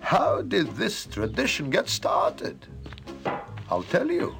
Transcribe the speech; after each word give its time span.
How 0.00 0.42
did 0.42 0.68
this 0.76 1.06
tradition 1.06 1.70
get 1.70 1.88
started? 1.88 2.66
I'll 3.70 3.82
tell 3.82 4.10
you. 4.10 4.34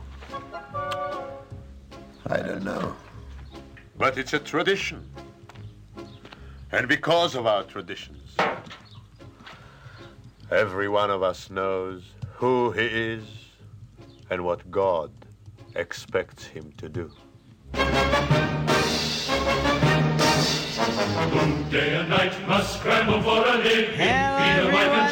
I 2.27 2.37
don't 2.39 2.65
know. 2.65 2.95
But 3.97 4.19
it's 4.19 4.33
a 4.33 4.39
tradition. 4.39 5.09
And 6.73 6.89
because 6.89 7.35
of 7.35 7.47
our 7.47 7.65
traditions, 7.65 8.37
every 10.51 10.89
one 10.89 11.11
of 11.11 11.23
us 11.23 11.51
knows 11.51 12.03
who 12.35 12.71
he 12.73 12.85
is 12.85 13.25
and 14.31 14.45
what 14.45 14.71
God 14.71 15.11
expects 15.75 16.45
him 16.45 16.73
to 16.77 16.89
do. 16.89 17.11
Day 21.71 21.97
and 21.97 22.09
night 22.09 22.33
must 22.49 22.79
scramble 22.79 23.21
for 23.23 23.47
a 23.47 23.57
living. 23.59 23.95
Hello, 23.95 24.69
everyone, 24.69 25.01
and 25.01 25.08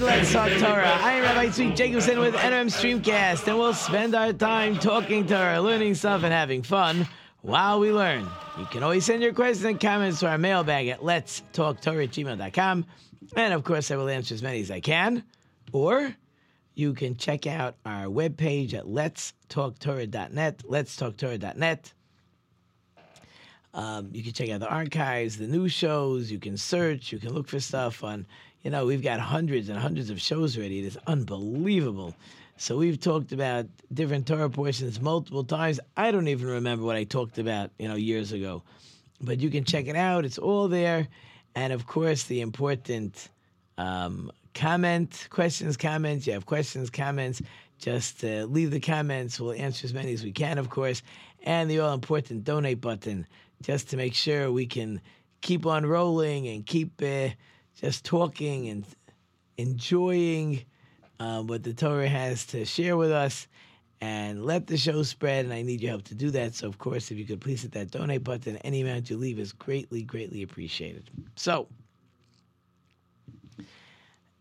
welcome 0.00 0.08
to 0.08 0.16
Let's 0.16 0.32
Talk 0.32 0.50
Torah. 0.58 0.98
I 1.00 1.12
am 1.12 1.22
Rabbi 1.22 1.46
Tzvi 1.46 1.74
Jacobson 1.74 2.18
with 2.18 2.34
NRM 2.34 2.66
Streamcast, 2.66 3.48
and 3.48 3.56
we'll 3.56 3.72
spend 3.72 4.14
our 4.14 4.32
time 4.32 4.76
talking 4.76 5.26
Torah, 5.26 5.60
learning 5.60 5.94
stuff, 5.94 6.22
and 6.22 6.32
having 6.32 6.62
fun 6.62 7.08
while 7.40 7.80
we 7.80 7.92
learn. 7.92 8.28
You 8.58 8.66
can 8.66 8.82
always 8.82 9.06
send 9.06 9.22
your 9.22 9.32
questions 9.32 9.64
and 9.64 9.80
comments 9.80 10.20
to 10.20 10.28
our 10.28 10.36
mailbag 10.36 10.88
at 10.88 11.02
Let's 11.02 11.42
Talk 11.52 11.80
Torah. 11.80 12.08
And 13.36 13.54
of 13.54 13.64
course, 13.64 13.90
I 13.90 13.96
will 13.96 14.08
answer 14.08 14.34
as 14.34 14.42
many 14.42 14.60
as 14.60 14.70
I 14.70 14.80
can. 14.80 15.24
Or 15.72 16.14
you 16.74 16.92
can 16.92 17.16
check 17.16 17.46
out 17.46 17.76
our 17.86 18.06
webpage 18.06 18.74
at 18.74 18.86
let's 18.86 19.32
talk 19.48 19.78
torach.net 19.78 20.62
let's 20.66 20.96
letstalktorah.net. 20.96 21.92
Um, 23.72 24.10
you 24.12 24.22
can 24.22 24.32
check 24.32 24.50
out 24.50 24.60
the 24.60 24.68
archives, 24.68 25.38
the 25.38 25.46
new 25.46 25.68
shows. 25.68 26.30
You 26.30 26.38
can 26.38 26.56
search. 26.56 27.12
You 27.12 27.18
can 27.18 27.32
look 27.32 27.48
for 27.48 27.60
stuff 27.60 28.04
on. 28.04 28.26
You 28.66 28.72
know, 28.72 28.84
we've 28.84 29.00
got 29.00 29.20
hundreds 29.20 29.68
and 29.68 29.78
hundreds 29.78 30.10
of 30.10 30.20
shows 30.20 30.58
ready. 30.58 30.80
It 30.80 30.86
is 30.86 30.98
unbelievable. 31.06 32.16
So 32.56 32.76
we've 32.76 32.98
talked 32.98 33.30
about 33.30 33.66
different 33.94 34.26
Torah 34.26 34.50
portions 34.50 35.00
multiple 35.00 35.44
times. 35.44 35.78
I 35.96 36.10
don't 36.10 36.26
even 36.26 36.48
remember 36.48 36.84
what 36.84 36.96
I 36.96 37.04
talked 37.04 37.38
about, 37.38 37.70
you 37.78 37.86
know, 37.86 37.94
years 37.94 38.32
ago. 38.32 38.64
But 39.20 39.38
you 39.38 39.50
can 39.50 39.62
check 39.62 39.86
it 39.86 39.94
out. 39.94 40.24
It's 40.24 40.36
all 40.36 40.66
there. 40.66 41.06
And 41.54 41.72
of 41.72 41.86
course, 41.86 42.24
the 42.24 42.40
important 42.40 43.28
um, 43.78 44.32
comment, 44.52 45.28
questions, 45.30 45.76
comments. 45.76 46.26
You 46.26 46.32
have 46.32 46.46
questions, 46.46 46.90
comments. 46.90 47.40
Just 47.78 48.24
uh, 48.24 48.46
leave 48.46 48.72
the 48.72 48.80
comments. 48.80 49.38
We'll 49.38 49.52
answer 49.52 49.84
as 49.84 49.94
many 49.94 50.12
as 50.12 50.24
we 50.24 50.32
can, 50.32 50.58
of 50.58 50.70
course. 50.70 51.02
And 51.44 51.70
the 51.70 51.78
all 51.78 51.94
important 51.94 52.42
donate 52.42 52.80
button 52.80 53.28
just 53.62 53.90
to 53.90 53.96
make 53.96 54.14
sure 54.16 54.50
we 54.50 54.66
can 54.66 55.00
keep 55.40 55.66
on 55.66 55.86
rolling 55.86 56.48
and 56.48 56.66
keep 56.66 57.00
uh, 57.00 57.28
just 57.76 58.04
talking 58.04 58.68
and 58.68 58.84
enjoying 59.58 60.64
uh, 61.20 61.42
what 61.42 61.62
the 61.62 61.72
Torah 61.72 62.08
has 62.08 62.46
to 62.46 62.64
share 62.64 62.96
with 62.96 63.12
us 63.12 63.46
and 64.00 64.44
let 64.44 64.66
the 64.66 64.76
show 64.76 65.02
spread. 65.02 65.44
And 65.44 65.54
I 65.54 65.62
need 65.62 65.80
your 65.80 65.90
help 65.90 66.04
to 66.04 66.14
do 66.14 66.30
that. 66.30 66.54
So, 66.54 66.66
of 66.68 66.78
course, 66.78 67.10
if 67.10 67.18
you 67.18 67.24
could 67.24 67.40
please 67.40 67.62
hit 67.62 67.72
that 67.72 67.90
donate 67.90 68.24
button, 68.24 68.56
any 68.58 68.82
amount 68.82 69.10
you 69.10 69.16
leave 69.16 69.38
is 69.38 69.52
greatly, 69.52 70.02
greatly 70.02 70.42
appreciated. 70.42 71.10
So, 71.36 71.68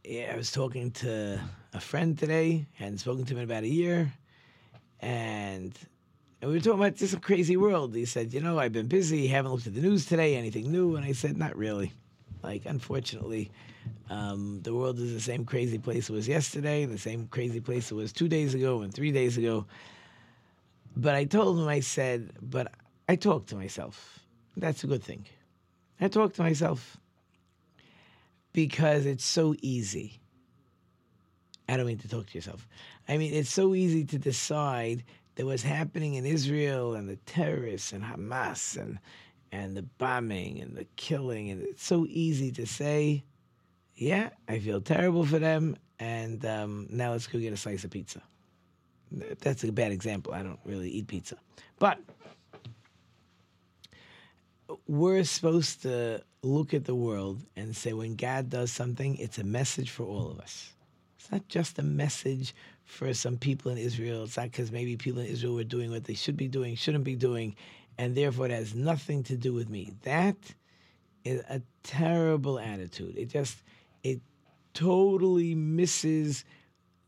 yeah, 0.03 0.31
I 0.33 0.37
was 0.37 0.51
talking 0.51 0.91
to 0.91 1.39
a 1.73 1.79
friend 1.79 2.17
today, 2.17 2.65
hadn't 2.73 2.99
spoken 2.99 3.25
to 3.25 3.33
him 3.33 3.39
in 3.39 3.43
about 3.45 3.63
a 3.63 3.67
year, 3.67 4.13
and 4.99 5.77
and 6.41 6.51
we 6.51 6.57
were 6.57 6.61
talking 6.61 6.79
about 6.79 6.97
this 6.97 7.15
crazy 7.15 7.57
world. 7.57 7.95
He 7.95 8.05
said, 8.05 8.33
You 8.33 8.41
know, 8.41 8.59
I've 8.59 8.73
been 8.73 8.87
busy, 8.87 9.27
haven't 9.27 9.51
looked 9.51 9.67
at 9.67 9.73
the 9.73 9.81
news 9.81 10.05
today, 10.05 10.35
anything 10.35 10.71
new? 10.71 10.95
And 10.95 11.05
I 11.05 11.13
said, 11.13 11.37
Not 11.37 11.55
really. 11.57 11.91
Like, 12.45 12.67
unfortunately, 12.67 13.49
um, 14.07 14.61
the 14.61 14.71
world 14.71 14.99
is 14.99 15.11
the 15.11 15.19
same 15.19 15.45
crazy 15.45 15.79
place 15.79 16.09
it 16.09 16.13
was 16.13 16.27
yesterday, 16.27 16.85
the 16.85 16.99
same 16.99 17.27
crazy 17.27 17.59
place 17.59 17.89
it 17.89 17.95
was 17.95 18.13
two 18.13 18.27
days 18.27 18.53
ago 18.53 18.83
and 18.83 18.93
three 18.93 19.11
days 19.11 19.35
ago. 19.35 19.65
But 20.95 21.15
I 21.15 21.25
told 21.25 21.57
him, 21.57 21.67
I 21.67 21.79
said, 21.79 22.33
But 22.39 22.71
I 23.09 23.15
talk 23.15 23.47
to 23.47 23.55
myself. 23.55 24.19
That's 24.55 24.83
a 24.83 24.87
good 24.87 25.03
thing. 25.03 25.25
I 25.99 26.07
talk 26.07 26.33
to 26.35 26.43
myself 26.43 26.97
because 28.53 29.07
it's 29.07 29.25
so 29.25 29.55
easy. 29.63 30.19
I 31.67 31.77
don't 31.77 31.87
mean 31.87 31.97
to 31.97 32.07
talk 32.07 32.27
to 32.27 32.37
yourself. 32.37 32.67
I 33.07 33.17
mean, 33.17 33.33
it's 33.33 33.49
so 33.49 33.73
easy 33.73 34.05
to 34.05 34.19
decide 34.19 35.03
that 35.33 35.47
what's 35.47 35.63
happening 35.63 36.13
in 36.13 36.27
Israel 36.27 36.93
and 36.93 37.09
the 37.09 37.15
terrorists 37.25 37.91
and 37.91 38.03
Hamas 38.03 38.77
and 38.77 38.99
and 39.55 39.75
the 39.77 39.83
bombing 39.83 40.59
and 40.59 40.75
the 40.75 40.85
killing 40.95 41.49
and 41.49 41.61
it's 41.61 41.85
so 41.85 42.05
easy 42.09 42.51
to 42.51 42.65
say, 42.65 43.23
yeah, 43.95 44.29
I 44.49 44.59
feel 44.59 44.81
terrible 44.81 45.25
for 45.25 45.39
them, 45.39 45.77
and 45.99 46.45
um, 46.45 46.87
now 46.89 47.11
let's 47.11 47.27
go 47.27 47.39
get 47.39 47.53
a 47.53 47.57
slice 47.57 47.85
of 47.85 47.91
pizza. 47.91 48.21
That's 49.39 49.63
a 49.63 49.71
bad 49.71 49.93
example. 49.93 50.33
I 50.33 50.43
don't 50.43 50.59
really 50.65 50.89
eat 50.89 51.07
pizza, 51.07 51.37
but 51.79 51.99
we're 54.87 55.23
supposed 55.23 55.83
to 55.83 56.21
look 56.41 56.73
at 56.73 56.83
the 56.83 56.95
world 56.95 57.41
and 57.55 57.75
say 57.75 57.93
when 57.93 58.15
God 58.15 58.49
does 58.49 58.71
something, 58.71 59.15
it's 59.15 59.37
a 59.37 59.43
message 59.43 59.89
for 59.89 60.03
all 60.03 60.29
of 60.29 60.39
us. 60.39 60.73
It's 61.17 61.31
not 61.31 61.47
just 61.47 61.79
a 61.79 61.83
message 61.83 62.53
for 62.83 63.13
some 63.13 63.37
people 63.37 63.71
in 63.71 63.77
Israel. 63.77 64.25
It's 64.25 64.37
not 64.37 64.51
because 64.51 64.71
maybe 64.71 64.97
people 64.97 65.21
in 65.21 65.27
Israel 65.27 65.55
were 65.55 65.63
doing 65.63 65.91
what 65.91 66.03
they 66.03 66.13
should 66.13 66.35
be 66.35 66.47
doing, 66.47 66.75
shouldn't 66.75 67.03
be 67.03 67.15
doing, 67.15 67.55
and 67.97 68.15
therefore 68.15 68.47
it 68.47 68.51
has 68.51 68.75
nothing 68.75 69.23
to 69.23 69.37
do 69.37 69.53
with 69.53 69.69
me. 69.69 69.93
That 70.03 70.37
is 71.23 71.41
a 71.49 71.61
terrible 71.83 72.59
attitude. 72.59 73.17
It 73.17 73.29
just 73.29 73.61
it 74.03 74.21
totally 74.73 75.55
misses 75.55 76.45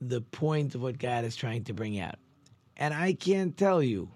the 0.01 0.21
point 0.21 0.75
of 0.75 0.81
what 0.81 0.99
God 0.99 1.25
is 1.25 1.35
trying 1.35 1.63
to 1.65 1.73
bring 1.73 1.99
out. 1.99 2.15
And 2.77 2.93
I 2.93 3.13
can't 3.13 3.57
tell 3.57 3.81
you 3.81 4.09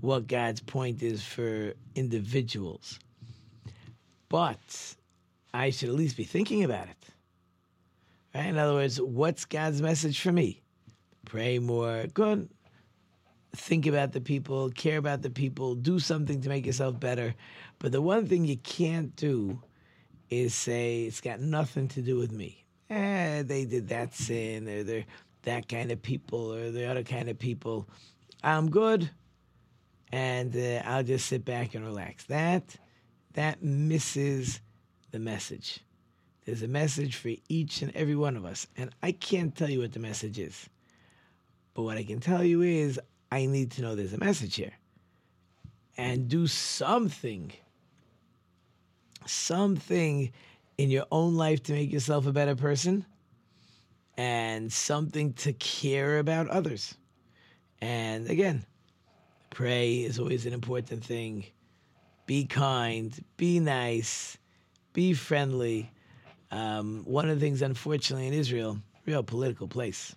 what 0.00 0.26
God's 0.26 0.60
point 0.60 1.02
is 1.02 1.22
for 1.22 1.74
individuals. 1.94 2.98
But 4.28 4.94
I 5.52 5.70
should 5.70 5.88
at 5.88 5.94
least 5.94 6.16
be 6.16 6.24
thinking 6.24 6.64
about 6.64 6.88
it. 6.88 7.08
Right? 8.34 8.46
In 8.46 8.58
other 8.58 8.74
words, 8.74 9.00
what's 9.00 9.44
God's 9.44 9.80
message 9.80 10.20
for 10.20 10.32
me? 10.32 10.60
Pray 11.24 11.58
more. 11.58 12.06
Good. 12.12 12.48
Think 13.56 13.86
about 13.86 14.12
the 14.12 14.20
people, 14.20 14.70
care 14.70 14.98
about 14.98 15.22
the 15.22 15.30
people, 15.30 15.74
do 15.74 15.98
something 15.98 16.40
to 16.42 16.48
make 16.48 16.66
yourself 16.66 17.00
better. 17.00 17.34
But 17.78 17.92
the 17.92 18.02
one 18.02 18.26
thing 18.26 18.44
you 18.44 18.58
can't 18.58 19.16
do 19.16 19.62
is 20.28 20.54
say 20.54 21.04
it's 21.04 21.20
got 21.20 21.40
nothing 21.40 21.88
to 21.88 22.02
do 22.02 22.16
with 22.16 22.32
me. 22.32 22.64
Eh, 22.90 23.42
they 23.42 23.64
did 23.64 23.88
that 23.88 24.14
sin, 24.14 24.68
or 24.68 24.82
they're 24.82 25.06
that 25.42 25.68
kind 25.68 25.90
of 25.90 26.02
people, 26.02 26.52
or 26.52 26.70
the 26.70 26.84
other 26.84 27.02
kind 27.02 27.28
of 27.28 27.38
people. 27.38 27.88
I'm 28.42 28.70
good, 28.70 29.10
and 30.12 30.54
uh, 30.54 30.82
I'll 30.84 31.02
just 31.02 31.26
sit 31.26 31.44
back 31.44 31.74
and 31.74 31.84
relax. 31.84 32.24
That 32.24 32.76
that 33.32 33.62
misses 33.62 34.60
the 35.10 35.18
message. 35.18 35.80
There's 36.44 36.62
a 36.62 36.68
message 36.68 37.16
for 37.16 37.32
each 37.48 37.82
and 37.82 37.94
every 37.96 38.16
one 38.16 38.36
of 38.36 38.44
us, 38.44 38.66
and 38.76 38.90
I 39.02 39.12
can't 39.12 39.56
tell 39.56 39.70
you 39.70 39.80
what 39.80 39.92
the 39.92 39.98
message 39.98 40.38
is. 40.38 40.68
But 41.74 41.82
what 41.82 41.96
I 41.96 42.04
can 42.04 42.20
tell 42.20 42.44
you 42.44 42.62
is 42.62 43.00
I 43.36 43.44
need 43.44 43.72
to 43.72 43.82
know 43.82 43.94
there's 43.94 44.14
a 44.14 44.18
message 44.18 44.54
here. 44.56 44.72
And 45.98 46.26
do 46.26 46.46
something, 46.46 47.52
something 49.26 50.32
in 50.78 50.90
your 50.90 51.04
own 51.12 51.36
life 51.36 51.62
to 51.64 51.72
make 51.72 51.92
yourself 51.92 52.26
a 52.26 52.32
better 52.32 52.56
person, 52.56 53.04
and 54.16 54.72
something 54.72 55.34
to 55.34 55.52
care 55.52 56.18
about 56.18 56.48
others. 56.48 56.94
And 57.82 58.30
again, 58.30 58.64
pray 59.50 59.96
is 59.96 60.18
always 60.18 60.46
an 60.46 60.54
important 60.54 61.04
thing. 61.04 61.44
Be 62.24 62.46
kind, 62.46 63.12
be 63.36 63.60
nice, 63.60 64.38
be 64.94 65.12
friendly. 65.12 65.90
Um, 66.50 67.04
one 67.04 67.28
of 67.28 67.38
the 67.38 67.44
things, 67.44 67.60
unfortunately, 67.60 68.28
in 68.28 68.32
Israel, 68.32 68.78
real 69.04 69.22
political 69.22 69.68
place. 69.68 70.16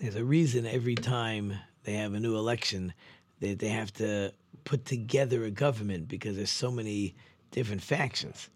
There's 0.00 0.16
a 0.16 0.24
reason 0.24 0.66
every 0.66 0.94
time 0.94 1.54
they 1.84 1.94
have 1.94 2.14
a 2.14 2.20
new 2.20 2.36
election 2.36 2.92
that 3.40 3.58
they 3.58 3.68
have 3.68 3.92
to 3.94 4.32
put 4.64 4.84
together 4.84 5.44
a 5.44 5.50
government 5.50 6.08
because 6.08 6.36
there's 6.36 6.50
so 6.50 6.70
many 6.70 7.14
different 7.50 7.82
factions. 7.82 8.48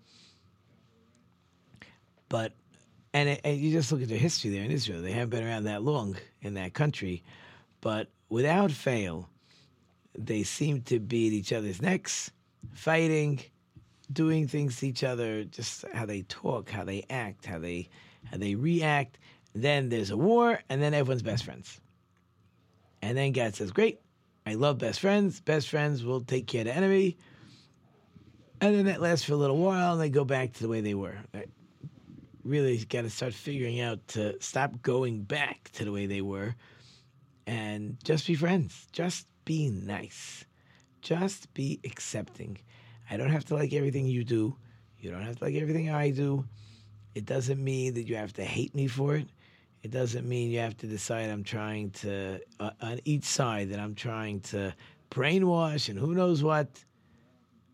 But 2.28 2.52
and, 3.14 3.38
and 3.44 3.58
you 3.58 3.72
just 3.72 3.92
look 3.92 4.02
at 4.02 4.08
the 4.08 4.16
history 4.16 4.50
there 4.50 4.64
in 4.64 4.70
Israel; 4.70 5.02
they 5.02 5.12
haven't 5.12 5.30
been 5.30 5.46
around 5.46 5.64
that 5.64 5.82
long 5.82 6.16
in 6.40 6.54
that 6.54 6.72
country, 6.74 7.22
but 7.80 8.08
without 8.28 8.70
fail, 8.70 9.28
they 10.18 10.42
seem 10.42 10.82
to 10.82 10.98
be 10.98 11.26
at 11.26 11.32
each 11.32 11.52
other's 11.52 11.82
necks, 11.82 12.30
fighting, 12.74 13.40
doing 14.12 14.48
things 14.48 14.78
to 14.78 14.88
each 14.88 15.04
other, 15.04 15.44
just 15.44 15.84
how 15.92 16.06
they 16.06 16.22
talk, 16.22 16.70
how 16.70 16.84
they 16.84 17.04
act, 17.10 17.46
how 17.46 17.58
they 17.58 17.88
how 18.24 18.36
they 18.38 18.54
react. 18.54 19.18
Then 19.54 19.88
there's 19.88 20.10
a 20.10 20.16
war, 20.16 20.60
and 20.68 20.80
then 20.80 20.94
everyone's 20.94 21.22
best 21.22 21.44
friends. 21.44 21.80
And 23.02 23.16
then 23.18 23.32
God 23.32 23.54
says, 23.54 23.70
"Great, 23.70 24.00
I 24.46 24.54
love 24.54 24.78
best 24.78 25.00
friends. 25.00 25.40
Best 25.40 25.68
friends 25.68 26.04
will 26.04 26.22
take 26.22 26.46
care 26.46 26.62
of 26.62 26.66
the 26.66 26.76
enemy." 26.76 27.16
And 28.60 28.74
then 28.74 28.86
that 28.86 29.00
lasts 29.00 29.24
for 29.24 29.32
a 29.32 29.36
little 29.36 29.58
while, 29.58 29.92
and 29.92 30.00
they 30.00 30.08
go 30.08 30.24
back 30.24 30.52
to 30.54 30.62
the 30.62 30.68
way 30.68 30.80
they 30.80 30.94
were. 30.94 31.18
Really 32.44 32.78
got 32.84 33.02
to 33.02 33.10
start 33.10 33.34
figuring 33.34 33.80
out 33.80 34.06
to 34.08 34.40
stop 34.40 34.82
going 34.82 35.22
back 35.22 35.70
to 35.74 35.84
the 35.84 35.92
way 35.92 36.06
they 36.06 36.22
were 36.22 36.54
and 37.46 37.98
just 38.04 38.26
be 38.26 38.34
friends. 38.34 38.88
Just 38.92 39.26
be 39.44 39.68
nice. 39.68 40.44
Just 41.02 41.52
be 41.54 41.80
accepting. 41.84 42.58
I 43.10 43.16
don't 43.16 43.30
have 43.30 43.44
to 43.46 43.54
like 43.54 43.72
everything 43.72 44.06
you 44.06 44.24
do. 44.24 44.56
You 45.00 45.10
don't 45.10 45.22
have 45.22 45.38
to 45.38 45.44
like 45.44 45.54
everything 45.56 45.90
I 45.90 46.10
do. 46.10 46.46
It 47.14 47.26
doesn't 47.26 47.62
mean 47.62 47.94
that 47.94 48.08
you 48.08 48.16
have 48.16 48.32
to 48.34 48.44
hate 48.44 48.74
me 48.74 48.86
for 48.86 49.16
it. 49.16 49.28
It 49.82 49.90
doesn't 49.90 50.28
mean 50.28 50.50
you 50.50 50.60
have 50.60 50.76
to 50.78 50.86
decide 50.86 51.28
I'm 51.28 51.42
trying 51.42 51.90
to, 51.90 52.40
uh, 52.60 52.70
on 52.80 53.00
each 53.04 53.24
side, 53.24 53.70
that 53.70 53.80
I'm 53.80 53.94
trying 53.94 54.40
to 54.40 54.72
brainwash 55.10 55.88
and 55.88 55.98
who 55.98 56.14
knows 56.14 56.42
what. 56.42 56.68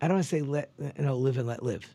I 0.01 0.07
don't 0.07 0.15
want 0.17 0.23
to 0.25 0.29
say 0.29 0.41
let 0.41 0.71
you 0.79 0.91
know 1.03 1.17
live 1.17 1.37
and 1.37 1.47
let 1.47 1.61
live. 1.61 1.85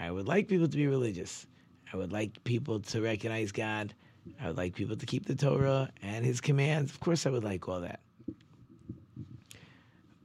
I 0.00 0.10
would 0.10 0.26
like 0.26 0.48
people 0.48 0.66
to 0.66 0.76
be 0.76 0.86
religious. 0.86 1.46
I 1.92 1.96
would 1.96 2.10
like 2.12 2.42
people 2.44 2.80
to 2.80 3.00
recognize 3.00 3.52
God. 3.52 3.94
I 4.40 4.48
would 4.48 4.56
like 4.56 4.74
people 4.74 4.96
to 4.96 5.06
keep 5.06 5.26
the 5.26 5.34
Torah 5.34 5.90
and 6.02 6.24
His 6.24 6.40
commands. 6.40 6.90
Of 6.90 7.00
course, 7.00 7.26
I 7.26 7.30
would 7.30 7.44
like 7.44 7.68
all 7.68 7.80
that. 7.80 8.00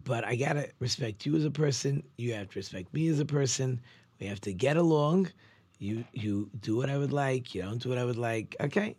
But 0.05 0.23
I 0.25 0.35
gotta 0.35 0.69
respect 0.79 1.25
you 1.25 1.35
as 1.35 1.45
a 1.45 1.51
person. 1.51 2.01
You 2.17 2.33
have 2.33 2.49
to 2.49 2.59
respect 2.59 2.91
me 2.93 3.09
as 3.09 3.19
a 3.19 3.25
person. 3.25 3.79
We 4.19 4.25
have 4.25 4.41
to 4.41 4.53
get 4.53 4.75
along. 4.75 5.29
You 5.77 6.03
you 6.13 6.49
do 6.61 6.75
what 6.77 6.89
I 6.89 6.97
would 6.97 7.13
like. 7.13 7.53
You 7.53 7.61
don't 7.61 7.81
do 7.81 7.89
what 7.89 7.99
I 7.99 8.05
would 8.05 8.17
like. 8.17 8.55
Okay, 8.59 8.95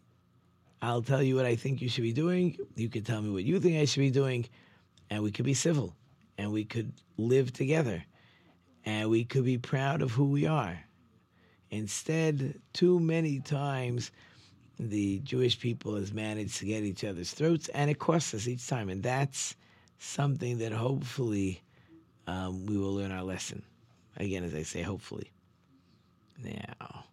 I'll 0.83 1.03
tell 1.03 1.23
you 1.23 1.37
what 1.37 1.45
I 1.45 1.57
think 1.57 1.83
you 1.83 1.89
should 1.89 2.03
be 2.03 2.13
doing. 2.13 2.57
You 2.75 2.89
can 2.89 3.05
tell 3.05 3.21
me 3.21 3.31
what 3.31 3.45
you 3.45 3.61
think 3.61 3.79
I 3.79 3.85
should 3.85 4.01
be 4.01 4.11
doing, 4.11 4.49
and 5.11 5.23
we 5.23 5.31
could 5.31 5.45
be 5.45 5.55
civil, 5.55 5.95
and 6.39 6.53
we 6.53 6.65
could 6.65 6.93
live 7.19 7.53
together, 7.53 8.03
and 8.85 9.11
we 9.11 9.25
could 9.25 9.45
be 9.45 9.59
proud 9.59 10.01
of 10.01 10.13
who 10.13 10.25
we 10.25 10.47
are. 10.47 10.79
Instead, 11.71 12.61
too 12.73 12.99
many 12.99 13.41
times, 13.41 14.11
the 14.79 15.19
Jewish 15.21 15.61
people 15.61 15.97
has 15.97 16.13
managed 16.13 16.57
to 16.59 16.65
get 16.65 16.83
each 16.83 17.05
other's 17.05 17.33
throats, 17.33 17.69
and 17.69 17.91
it 17.91 17.99
costs 17.99 18.33
us 18.33 18.49
each 18.49 18.67
time. 18.67 18.89
And 18.89 19.03
that's 19.03 19.55
something 19.99 20.59
that 20.59 20.73
hopefully 20.73 21.63
um, 22.27 22.65
we 22.65 22.79
will 22.79 22.95
learn 22.95 23.13
our 23.13 23.23
lesson. 23.23 23.63
Again, 24.17 24.45
as 24.45 24.55
I 24.55 24.63
say, 24.63 24.83
hopefully. 24.83 25.31
Now, 26.43 27.05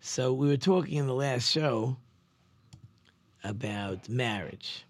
so 0.00 0.32
we 0.32 0.48
were 0.48 0.56
talking 0.56 0.96
in 0.96 1.06
the 1.06 1.14
last 1.14 1.50
show 1.50 1.98
about 3.44 4.08
marriage. 4.08 4.84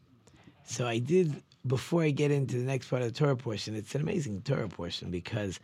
So 0.65 0.87
I 0.87 0.99
did, 0.99 1.43
before 1.67 2.03
I 2.03 2.11
get 2.11 2.31
into 2.31 2.57
the 2.57 2.65
next 2.65 2.89
part 2.89 3.03
of 3.03 3.13
the 3.13 3.19
Torah 3.19 3.37
portion, 3.37 3.75
it's 3.75 3.95
an 3.95 4.01
amazing 4.01 4.43
Torah 4.43 4.69
portion 4.69 5.11
because 5.11 5.61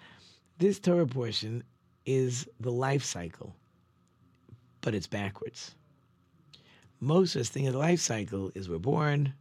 this 0.58 0.78
Torah 0.78 1.06
portion 1.06 1.62
is 2.04 2.46
the 2.60 2.70
life 2.72 3.04
cycle, 3.04 3.54
but 4.81 4.94
it's 4.94 5.06
backwards. 5.06 5.75
Most 7.00 7.34
of 7.34 7.42
us 7.42 7.48
think 7.48 7.66
of 7.66 7.72
the 7.72 7.78
life 7.78 8.00
cycle 8.00 8.50
is 8.54 8.69
we're 8.69 8.78
born, 8.78 9.32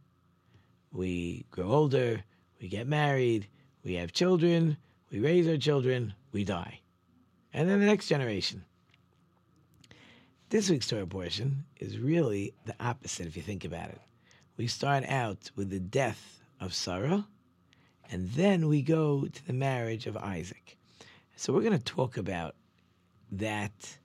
we 0.92 1.44
grow 1.50 1.70
older, 1.70 2.22
we 2.60 2.68
get 2.68 2.86
married, 2.86 3.46
we 3.84 3.94
have 3.94 4.12
children, 4.12 4.76
we 5.10 5.20
raise 5.20 5.46
our 5.46 5.56
children, 5.56 6.14
we 6.32 6.44
die. 6.44 6.80
And 7.52 7.68
then 7.68 7.80
the 7.80 7.86
next 7.86 8.08
generation. 8.08 8.64
This 10.50 10.68
week's 10.68 10.88
Torah 10.88 11.06
portion 11.06 11.64
is 11.78 11.96
really 11.96 12.54
the 12.66 12.74
opposite 12.80 13.28
if 13.28 13.36
you 13.36 13.42
think 13.42 13.64
about 13.64 13.90
it. 13.90 14.00
We 14.56 14.66
start 14.66 15.04
out 15.04 15.48
with 15.54 15.70
the 15.70 15.78
death 15.78 16.40
of 16.58 16.74
Sarah, 16.74 17.24
and 18.10 18.28
then 18.30 18.66
we 18.66 18.82
go 18.82 19.26
to 19.26 19.46
the 19.46 19.52
marriage 19.52 20.08
of 20.08 20.16
Isaac. 20.16 20.76
So 21.36 21.52
we're 21.52 21.60
going 21.60 21.78
to 21.78 21.84
talk 21.84 22.16
about 22.16 22.56
that 23.30 23.96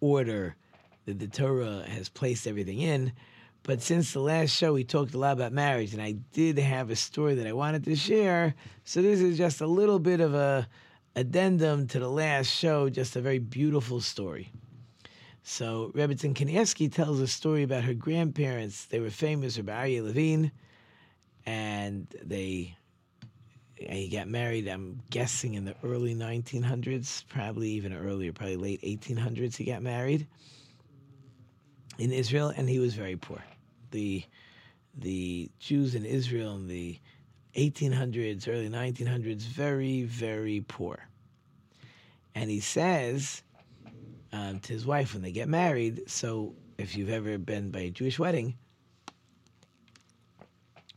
order 0.00 0.56
that 1.04 1.18
the 1.18 1.28
Torah 1.28 1.84
has 1.86 2.08
placed 2.08 2.46
everything 2.46 2.80
in. 2.80 3.12
But 3.62 3.82
since 3.82 4.14
the 4.14 4.20
last 4.20 4.56
show, 4.56 4.72
we 4.72 4.84
talked 4.84 5.12
a 5.12 5.18
lot 5.18 5.32
about 5.32 5.52
marriage, 5.52 5.92
and 5.92 6.00
I 6.00 6.12
did 6.32 6.58
have 6.58 6.88
a 6.88 6.96
story 6.96 7.34
that 7.34 7.46
I 7.46 7.52
wanted 7.52 7.84
to 7.84 7.94
share. 7.94 8.54
So 8.84 9.02
this 9.02 9.20
is 9.20 9.36
just 9.36 9.60
a 9.60 9.66
little 9.66 9.98
bit 9.98 10.20
of 10.20 10.32
a 10.32 10.66
addendum 11.14 11.88
to 11.88 11.98
the 11.98 12.08
last 12.08 12.46
show, 12.46 12.88
just 12.88 13.16
a 13.16 13.20
very 13.20 13.38
beautiful 13.38 14.00
story. 14.00 14.50
So 15.42 15.90
Rebbetzin 15.94 16.34
Kanievsky 16.34 16.92
tells 16.92 17.20
a 17.20 17.26
story 17.26 17.62
about 17.62 17.84
her 17.84 17.94
grandparents. 17.94 18.84
They 18.86 19.00
were 19.00 19.10
famous, 19.10 19.56
Rabbi 19.56 19.72
Aryeh 19.72 20.04
Levine, 20.04 20.52
and 21.46 22.06
they 22.22 22.76
he 23.76 24.08
got 24.08 24.28
married. 24.28 24.68
I'm 24.68 25.00
guessing 25.08 25.54
in 25.54 25.64
the 25.64 25.74
early 25.82 26.14
1900s, 26.14 27.24
probably 27.28 27.70
even 27.70 27.94
earlier, 27.94 28.32
probably 28.32 28.56
late 28.56 28.82
1800s. 28.82 29.56
He 29.56 29.64
got 29.64 29.82
married 29.82 30.26
in 31.98 32.12
Israel, 32.12 32.52
and 32.54 32.68
he 32.68 32.78
was 32.78 32.94
very 32.94 33.16
poor. 33.16 33.42
The 33.90 34.22
the 34.96 35.50
Jews 35.58 35.94
in 35.94 36.04
Israel 36.04 36.56
in 36.56 36.66
the 36.66 36.98
1800s, 37.56 38.48
early 38.48 38.68
1900s, 38.68 39.42
very 39.42 40.02
very 40.02 40.60
poor. 40.68 41.08
And 42.34 42.50
he 42.50 42.60
says 42.60 43.42
um, 44.32 44.60
to 44.60 44.72
his 44.72 44.86
wife 44.86 45.14
when 45.14 45.22
they 45.22 45.32
get 45.32 45.48
married. 45.48 46.02
So 46.08 46.54
if 46.78 46.96
you've 46.96 47.10
ever 47.10 47.38
been 47.38 47.70
by 47.70 47.80
a 47.80 47.90
Jewish 47.90 48.18
wedding, 48.18 48.56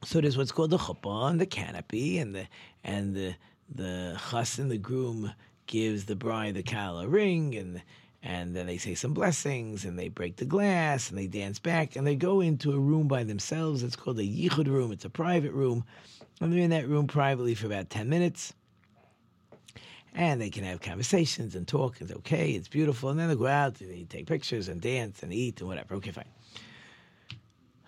so 0.04 0.22
there's 0.22 0.38
what's 0.38 0.52
called 0.52 0.72
the 0.72 0.78
chuppah 0.78 1.30
and 1.30 1.40
the 1.40 1.46
canopy, 1.46 2.18
and 2.18 2.36
the 2.36 2.48
and 2.84 3.16
the 3.16 3.36
the 3.74 4.18
chassan, 4.30 4.70
the 4.70 4.78
groom, 4.78 5.34
gives 5.66 6.06
the 6.06 6.16
bride 6.16 6.56
the 6.56 6.64
kala 6.64 7.08
ring, 7.08 7.56
and 7.56 7.82
and 8.22 8.56
then 8.56 8.68
they 8.68 8.78
say 8.78 8.96
some 8.96 9.14
blessings, 9.14 9.86
and 9.86 9.98
they 9.98 10.10
break 10.10 10.38
the 10.38 10.46
glass, 10.46 11.10
and 11.10 11.18
they 11.18 11.28
dance 11.28 11.60
back, 11.60 11.96
and 11.96 12.06
they 12.06 12.16
go 12.16 12.42
into 12.42 12.74
a 12.74 12.80
room 12.80 13.08
by 13.08 13.24
themselves. 13.24 13.84
It's 13.84 13.96
called 13.96 14.20
a 14.20 14.24
yichud 14.24 14.68
room. 14.68 14.92
It's 14.92 15.06
a 15.06 15.10
private 15.10 15.54
room, 15.54 15.86
and 16.42 16.52
they're 16.52 16.60
in 16.60 16.70
that 16.72 16.88
room 16.88 17.08
privately 17.08 17.56
for 17.56 17.68
about 17.68 17.90
ten 17.90 18.10
minutes 18.10 18.54
and 20.14 20.40
they 20.40 20.50
can 20.50 20.64
have 20.64 20.82
conversations 20.82 21.56
and 21.56 21.68
talk. 21.68 22.00
It's 22.00 22.12
okay, 22.12 22.52
it's 22.52 22.68
beautiful, 22.68 23.10
and 23.10 23.20
then 23.20 23.30
they 23.30 23.36
go 23.36 23.48
out 23.48 23.82
and 23.82 23.92
they 23.92 24.04
take 24.04 24.28
pictures 24.28 24.68
and 24.68 24.80
dance 24.80 25.24
and 25.24 25.34
eat 25.34 25.60
and 25.60 25.68
whatever. 25.68 25.96
Okay, 25.96 26.12
fine. 26.12 26.26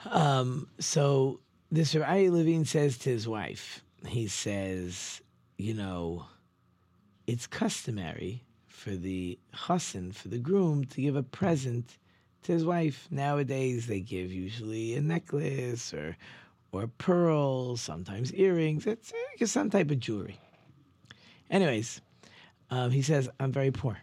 Um, 0.10 0.68
so 0.80 1.39
this 1.72 1.96
Rabbi 1.96 2.29
Levine 2.29 2.65
says 2.65 2.98
to 3.00 3.10
his 3.10 3.27
wife, 3.27 3.84
he 4.08 4.27
says, 4.27 5.22
you 5.58 5.74
know, 5.74 6.25
it's 7.27 7.48
customary 7.48 8.44
for 8.67 8.91
the 8.91 9.39
chassan, 9.53 10.13
for 10.13 10.27
the 10.27 10.38
groom, 10.38 10.86
to 10.86 11.01
give 11.01 11.15
a 11.15 11.24
present 11.24 11.98
to 12.44 12.51
his 12.51 12.65
wife. 12.65 13.08
Nowadays, 13.10 13.88
they 13.88 14.00
give 14.00 14.32
usually 14.32 14.96
a 14.96 15.01
necklace 15.01 15.94
or 15.94 16.17
or 16.72 16.88
pearls, 16.88 17.79
sometimes 17.79 18.34
earrings. 18.34 18.86
It's, 18.86 19.13
it's 19.39 19.51
some 19.51 19.70
type 19.70 19.91
of 19.91 20.00
jewelry. 20.00 20.38
Anyways, 21.50 22.01
um, 22.69 22.91
he 22.91 23.01
says, 23.01 23.29
I'm 23.39 23.51
very 23.51 23.72
poor. 23.72 23.98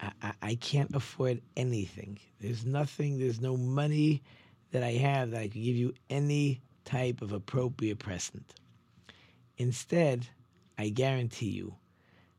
I, 0.00 0.10
I, 0.22 0.32
I, 0.42 0.54
can't 0.56 0.94
afford 0.94 1.40
anything. 1.56 2.18
There's 2.40 2.66
nothing, 2.66 3.18
there's 3.18 3.40
no 3.40 3.56
money 3.56 4.22
that 4.72 4.82
I 4.82 4.92
have 4.92 5.30
that 5.30 5.40
I 5.40 5.48
could 5.48 5.62
give 5.62 5.76
you 5.76 5.94
any 6.10 6.60
type 6.84 7.22
of 7.22 7.32
appropriate 7.32 7.98
present. 7.98 8.54
Instead, 9.58 10.26
I 10.76 10.90
guarantee 10.90 11.50
you 11.50 11.74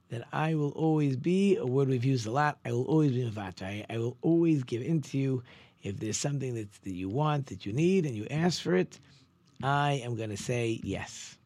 that 0.09 0.27
I 0.31 0.55
will 0.55 0.71
always 0.71 1.17
be, 1.17 1.57
a 1.57 1.65
word 1.65 1.89
we've 1.89 2.05
used 2.05 2.27
a 2.27 2.31
lot, 2.31 2.59
I 2.63 2.71
will 2.71 2.85
always 2.85 3.11
be 3.11 3.23
mevater. 3.29 3.63
I, 3.63 3.85
I 3.89 3.97
will 3.97 4.17
always 4.21 4.63
give 4.63 4.81
in 4.81 5.01
to 5.03 5.17
you. 5.17 5.43
If 5.83 5.99
there's 5.99 6.17
something 6.17 6.55
that, 6.55 6.71
that 6.83 6.93
you 6.93 7.09
want, 7.09 7.47
that 7.47 7.65
you 7.65 7.73
need, 7.73 8.05
and 8.05 8.15
you 8.15 8.27
ask 8.29 8.61
for 8.61 8.75
it, 8.75 8.99
I 9.63 10.01
am 10.03 10.15
going 10.15 10.29
to 10.29 10.37
say 10.37 10.79
yes. 10.83 11.37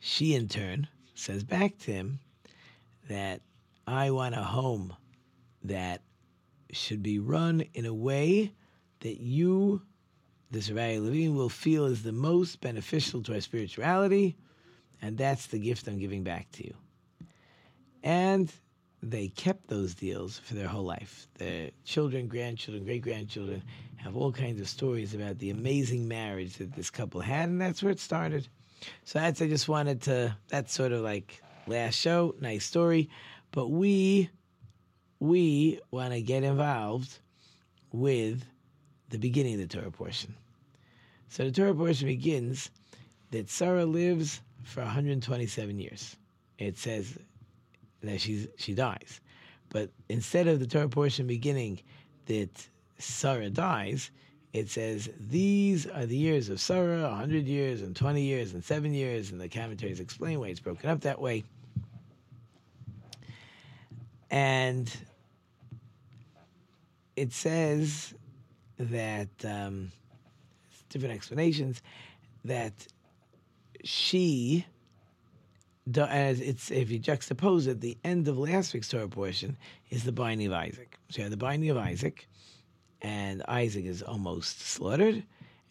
She, 0.00 0.34
in 0.34 0.48
turn, 0.48 0.88
says 1.20 1.44
back 1.44 1.78
to 1.78 1.92
him 1.92 2.18
that 3.08 3.40
I 3.86 4.10
want 4.10 4.34
a 4.34 4.42
home 4.42 4.94
that 5.64 6.02
should 6.72 7.02
be 7.02 7.18
run 7.18 7.64
in 7.74 7.86
a 7.86 7.94
way 7.94 8.52
that 9.00 9.20
you, 9.20 9.82
this 10.50 10.70
Rabbi 10.70 10.98
Levine, 10.98 11.34
will 11.34 11.48
feel 11.48 11.86
is 11.86 12.02
the 12.02 12.12
most 12.12 12.60
beneficial 12.60 13.22
to 13.24 13.34
our 13.34 13.40
spirituality, 13.40 14.36
and 15.02 15.16
that's 15.18 15.46
the 15.46 15.58
gift 15.58 15.88
I'm 15.88 15.98
giving 15.98 16.22
back 16.22 16.50
to 16.52 16.64
you. 16.64 16.74
And 18.02 18.52
they 19.02 19.28
kept 19.28 19.68
those 19.68 19.94
deals 19.94 20.38
for 20.38 20.54
their 20.54 20.68
whole 20.68 20.84
life. 20.84 21.26
Their 21.34 21.70
children, 21.84 22.28
grandchildren, 22.28 22.84
great 22.84 23.02
grandchildren 23.02 23.62
have 23.96 24.16
all 24.16 24.32
kinds 24.32 24.60
of 24.60 24.68
stories 24.68 25.14
about 25.14 25.38
the 25.38 25.50
amazing 25.50 26.06
marriage 26.06 26.56
that 26.58 26.74
this 26.74 26.90
couple 26.90 27.20
had, 27.20 27.48
and 27.48 27.60
that's 27.60 27.82
where 27.82 27.92
it 27.92 28.00
started. 28.00 28.48
So 29.04 29.18
that's 29.18 29.42
I 29.42 29.48
just 29.48 29.68
wanted 29.68 30.02
to 30.02 30.36
that's 30.48 30.72
sort 30.72 30.92
of 30.92 31.02
like 31.02 31.42
last 31.66 31.94
show, 31.94 32.34
nice 32.40 32.64
story. 32.64 33.08
But 33.52 33.68
we 33.68 34.30
we 35.18 35.80
want 35.90 36.12
to 36.12 36.22
get 36.22 36.44
involved 36.44 37.18
with 37.92 38.44
the 39.10 39.18
beginning 39.18 39.54
of 39.54 39.68
the 39.68 39.78
Torah 39.78 39.90
portion. 39.90 40.34
So 41.28 41.44
the 41.44 41.52
Torah 41.52 41.74
portion 41.74 42.08
begins 42.08 42.70
that 43.30 43.50
Sarah 43.50 43.84
lives 43.84 44.40
for 44.64 44.82
127 44.82 45.78
years 45.78 46.16
it 46.60 46.78
says 46.78 47.18
that 48.02 48.20
she's 48.20 48.46
she 48.56 48.74
dies. 48.74 49.20
But 49.70 49.90
instead 50.08 50.46
of 50.46 50.60
the 50.60 50.66
Torah 50.66 50.88
portion 50.88 51.26
beginning 51.26 51.80
that 52.26 52.68
Sarah 52.98 53.50
dies, 53.50 54.10
it 54.52 54.68
says 54.68 55.08
these 55.18 55.86
are 55.86 56.06
the 56.06 56.16
years 56.16 56.48
of 56.48 56.60
Sarah, 56.60 57.02
100 57.02 57.46
years 57.46 57.82
and 57.82 57.94
20 57.94 58.22
years 58.22 58.52
and 58.52 58.64
7 58.64 58.92
years, 58.92 59.30
and 59.30 59.40
the 59.40 59.48
commentaries 59.48 60.00
explain 60.00 60.40
why 60.40 60.48
it's 60.48 60.60
broken 60.60 60.90
up 60.90 61.02
that 61.02 61.20
way. 61.20 61.44
And 64.30 64.90
it 67.16 67.32
says 67.32 68.14
that 68.78 69.28
um, 69.44 69.92
different 70.88 71.14
explanations 71.14 71.82
that 72.44 72.72
she 73.84 74.64
as 75.98 76.40
it's 76.40 76.70
if 76.70 76.90
you 76.90 77.00
juxtapose 77.00 77.66
it, 77.66 77.80
the 77.80 77.98
end 78.04 78.28
of 78.28 78.38
last 78.38 78.74
week's 78.74 78.88
Torah 78.88 79.08
portion 79.08 79.56
is 79.90 80.04
the 80.04 80.12
binding 80.12 80.46
of 80.46 80.52
Isaac. 80.52 80.98
So 81.08 81.18
you 81.18 81.22
have 81.24 81.30
the 81.30 81.36
binding 81.36 81.70
of 81.70 81.76
Isaac, 81.76 82.28
and 83.02 83.42
Isaac 83.48 83.84
is 83.84 84.02
almost 84.02 84.60
slaughtered, 84.60 85.22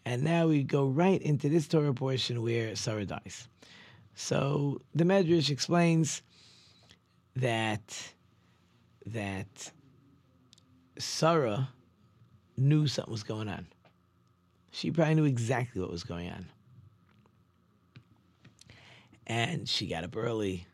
and 0.04 0.22
now 0.22 0.48
we 0.48 0.62
go 0.62 0.86
right 0.86 1.20
into 1.20 1.48
this 1.48 1.68
Torah 1.68 1.94
portion 1.94 2.42
where 2.42 2.74
Sarah 2.76 3.06
dies. 3.06 3.48
So 4.14 4.80
the 4.94 5.04
Medrash 5.04 5.50
explains 5.50 6.22
that 7.36 8.12
that 9.06 9.72
Sarah 10.98 11.68
knew 12.56 12.86
something 12.86 13.10
was 13.12 13.22
going 13.22 13.48
on. 13.48 13.66
She 14.70 14.90
probably 14.90 15.14
knew 15.14 15.24
exactly 15.24 15.80
what 15.80 15.90
was 15.90 16.04
going 16.04 16.30
on. 16.30 16.46
And 19.26 19.68
she 19.68 19.86
got 19.86 20.04
up 20.04 20.16
early 20.16 20.66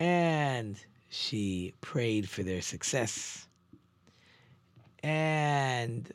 and 0.00 0.76
she 1.08 1.74
prayed 1.80 2.28
for 2.28 2.42
their 2.42 2.62
success. 2.62 3.46
And 5.04 6.10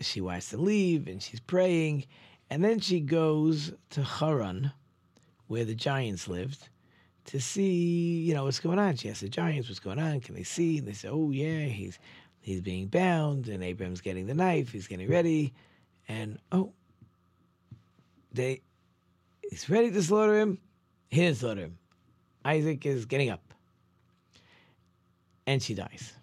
she 0.00 0.20
wants 0.20 0.50
to 0.50 0.56
leave 0.56 1.06
and 1.06 1.22
she's 1.22 1.38
praying. 1.38 2.04
And 2.50 2.64
then 2.64 2.80
she 2.80 2.98
goes 2.98 3.72
to 3.90 4.02
Haran, 4.02 4.72
where 5.46 5.64
the 5.64 5.76
giants 5.76 6.26
lived, 6.26 6.68
to 7.26 7.40
see, 7.40 8.20
you 8.20 8.34
know, 8.34 8.44
what's 8.44 8.58
going 8.58 8.80
on. 8.80 8.96
She 8.96 9.08
asks 9.08 9.20
the 9.20 9.28
giants, 9.28 9.68
what's 9.68 9.78
going 9.78 10.00
on? 10.00 10.20
Can 10.20 10.34
they 10.34 10.42
see? 10.42 10.78
And 10.78 10.88
they 10.88 10.94
say, 10.94 11.08
oh, 11.08 11.30
yeah, 11.30 11.66
he's 11.66 12.00
he's 12.40 12.60
being 12.60 12.88
bound, 12.88 13.48
and 13.48 13.62
Abraham's 13.62 14.00
getting 14.00 14.26
the 14.26 14.34
knife, 14.34 14.72
he's 14.72 14.88
getting 14.88 15.08
ready, 15.08 15.52
and 16.08 16.38
oh, 16.50 16.72
they 18.32 18.62
he's 19.42 19.70
ready 19.70 19.90
to 19.90 20.02
slaughter 20.02 20.38
him. 20.40 20.58
He 21.10 21.20
didn't 21.20 21.36
slaughter 21.36 21.60
him. 21.60 21.78
Isaac 22.44 22.84
is 22.84 23.04
getting 23.04 23.30
up, 23.30 23.54
and 25.46 25.62
she 25.62 25.74
dies. 25.74 26.14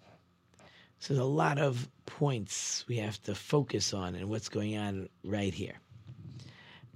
So 1.06 1.14
there's 1.14 1.22
a 1.22 1.28
lot 1.28 1.58
of 1.60 1.88
points 2.06 2.84
we 2.88 2.96
have 2.96 3.22
to 3.22 3.34
focus 3.36 3.94
on 3.94 4.16
and 4.16 4.28
what's 4.28 4.48
going 4.48 4.76
on 4.76 5.08
right 5.22 5.54
here. 5.54 5.74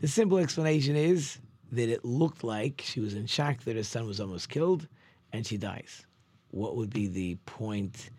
The 0.01 0.09
simple 0.09 0.39
explanation 0.39 0.97
is 0.97 1.39
that 1.71 1.89
it 1.89 2.05
looked 2.05 2.43
like 2.43 2.83
she 2.85 2.99
was 2.99 3.15
in 3.15 3.27
shock 3.27 3.63
that 3.63 3.77
her 3.77 3.85
son 3.85 4.09
was 4.09 4.19
almost 4.19 4.49
killed, 4.49 4.89
and 5.33 5.47
she 5.47 5.57
dies. 5.57 6.05
What 6.51 6.75
would 6.75 6.93
be 6.93 7.07
the 7.07 7.37
point? 7.47 8.11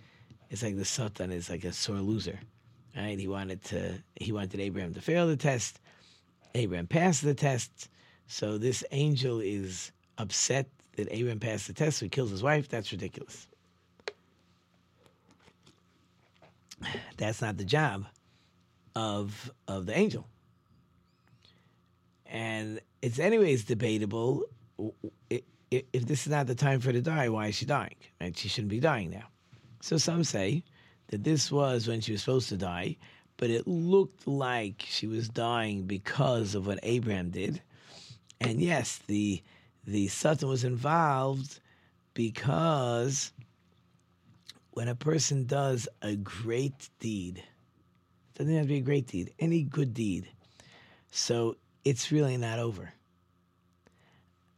It's 0.50 0.63
like 0.63 0.77
the 0.77 0.86
Satan 0.86 1.29
is 1.29 1.50
like 1.50 1.65
a 1.65 1.74
sore 1.74 1.98
loser, 1.98 2.39
right? 2.95 3.19
He 3.19 3.27
wanted 3.27 3.62
to 3.65 4.01
he 4.15 4.31
wanted 4.31 4.62
Abraham 4.62 4.93
to 4.93 5.01
fail 5.01 5.27
the 5.27 5.36
test. 5.36 5.81
Abraham 6.55 6.88
passed 6.88 7.21
the 7.21 7.33
test, 7.33 7.89
so 8.27 8.57
this 8.57 8.81
angel 8.91 9.41
is 9.41 9.91
upset 10.17 10.69
that 10.95 11.10
Abraham 11.12 11.41
passed 11.41 11.67
the 11.67 11.74
test, 11.74 11.98
so 11.98 12.05
he 12.05 12.10
kills 12.10 12.31
his 12.31 12.43
wife. 12.43 12.69
That's 12.69 12.93
ridiculous. 12.93 13.50
That's 17.22 17.40
not 17.40 17.56
the 17.56 17.66
job 17.66 18.08
of 18.96 19.51
of 19.68 19.86
the 19.86 19.96
angel. 19.96 20.28
And 22.25 22.82
it's 23.04 23.20
anyways 23.20 23.63
debatable 23.66 24.46
if 25.30 26.08
this 26.08 26.25
is 26.25 26.32
not 26.32 26.48
the 26.48 26.56
time 26.56 26.80
for 26.80 26.88
her 26.88 26.94
to 26.94 27.01
die, 27.01 27.30
why 27.30 27.48
is 27.48 27.56
she 27.56 27.66
dying? 27.68 27.96
Right? 28.20 28.36
She 28.36 28.50
shouldn't 28.50 28.72
be 28.72 28.80
dying 28.80 29.12
now. 29.12 29.28
So 29.82 29.98
some 29.98 30.24
say 30.24 30.63
that 31.10 31.24
this 31.24 31.51
was 31.51 31.88
when 31.88 32.01
she 32.01 32.12
was 32.12 32.22
supposed 32.22 32.50
to 32.50 32.58
die, 32.58 32.98
but 33.38 33.51
it 33.51 33.68
looked 33.68 34.28
like 34.28 34.84
she 34.88 35.06
was 35.06 35.30
dying 35.30 35.84
because 35.84 36.56
of 36.56 36.66
what 36.66 36.80
Abraham 36.82 37.30
did. 37.30 37.62
And 38.40 38.60
yes, 38.60 39.00
the 39.06 39.44
the 39.86 40.08
Satan 40.08 40.50
was 40.50 40.63
involved 40.63 41.60
because 42.16 43.32
when 44.72 44.88
a 44.88 44.96
person 44.96 45.46
does 45.46 45.88
a 46.01 46.16
great 46.16 46.90
deed, 47.00 47.44
doesn't 48.36 48.54
have 48.54 48.63
to 48.63 48.70
be 48.70 48.78
a 48.78 48.82
great 48.82 49.08
deed, 49.08 49.34
any 49.40 49.63
good 49.63 49.94
deed. 49.94 50.30
So 51.12 51.58
it's 51.84 52.12
really 52.12 52.38
not 52.38 52.60
over. 52.60 52.94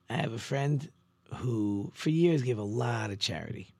I 0.10 0.13
have 0.13 0.34
a 0.34 0.39
friend 0.39 0.88
who, 1.36 1.91
for 1.96 2.10
years, 2.10 2.43
gave 2.43 2.60
a 2.60 2.63
lot 2.63 3.10
of 3.10 3.20
charity. 3.20 3.74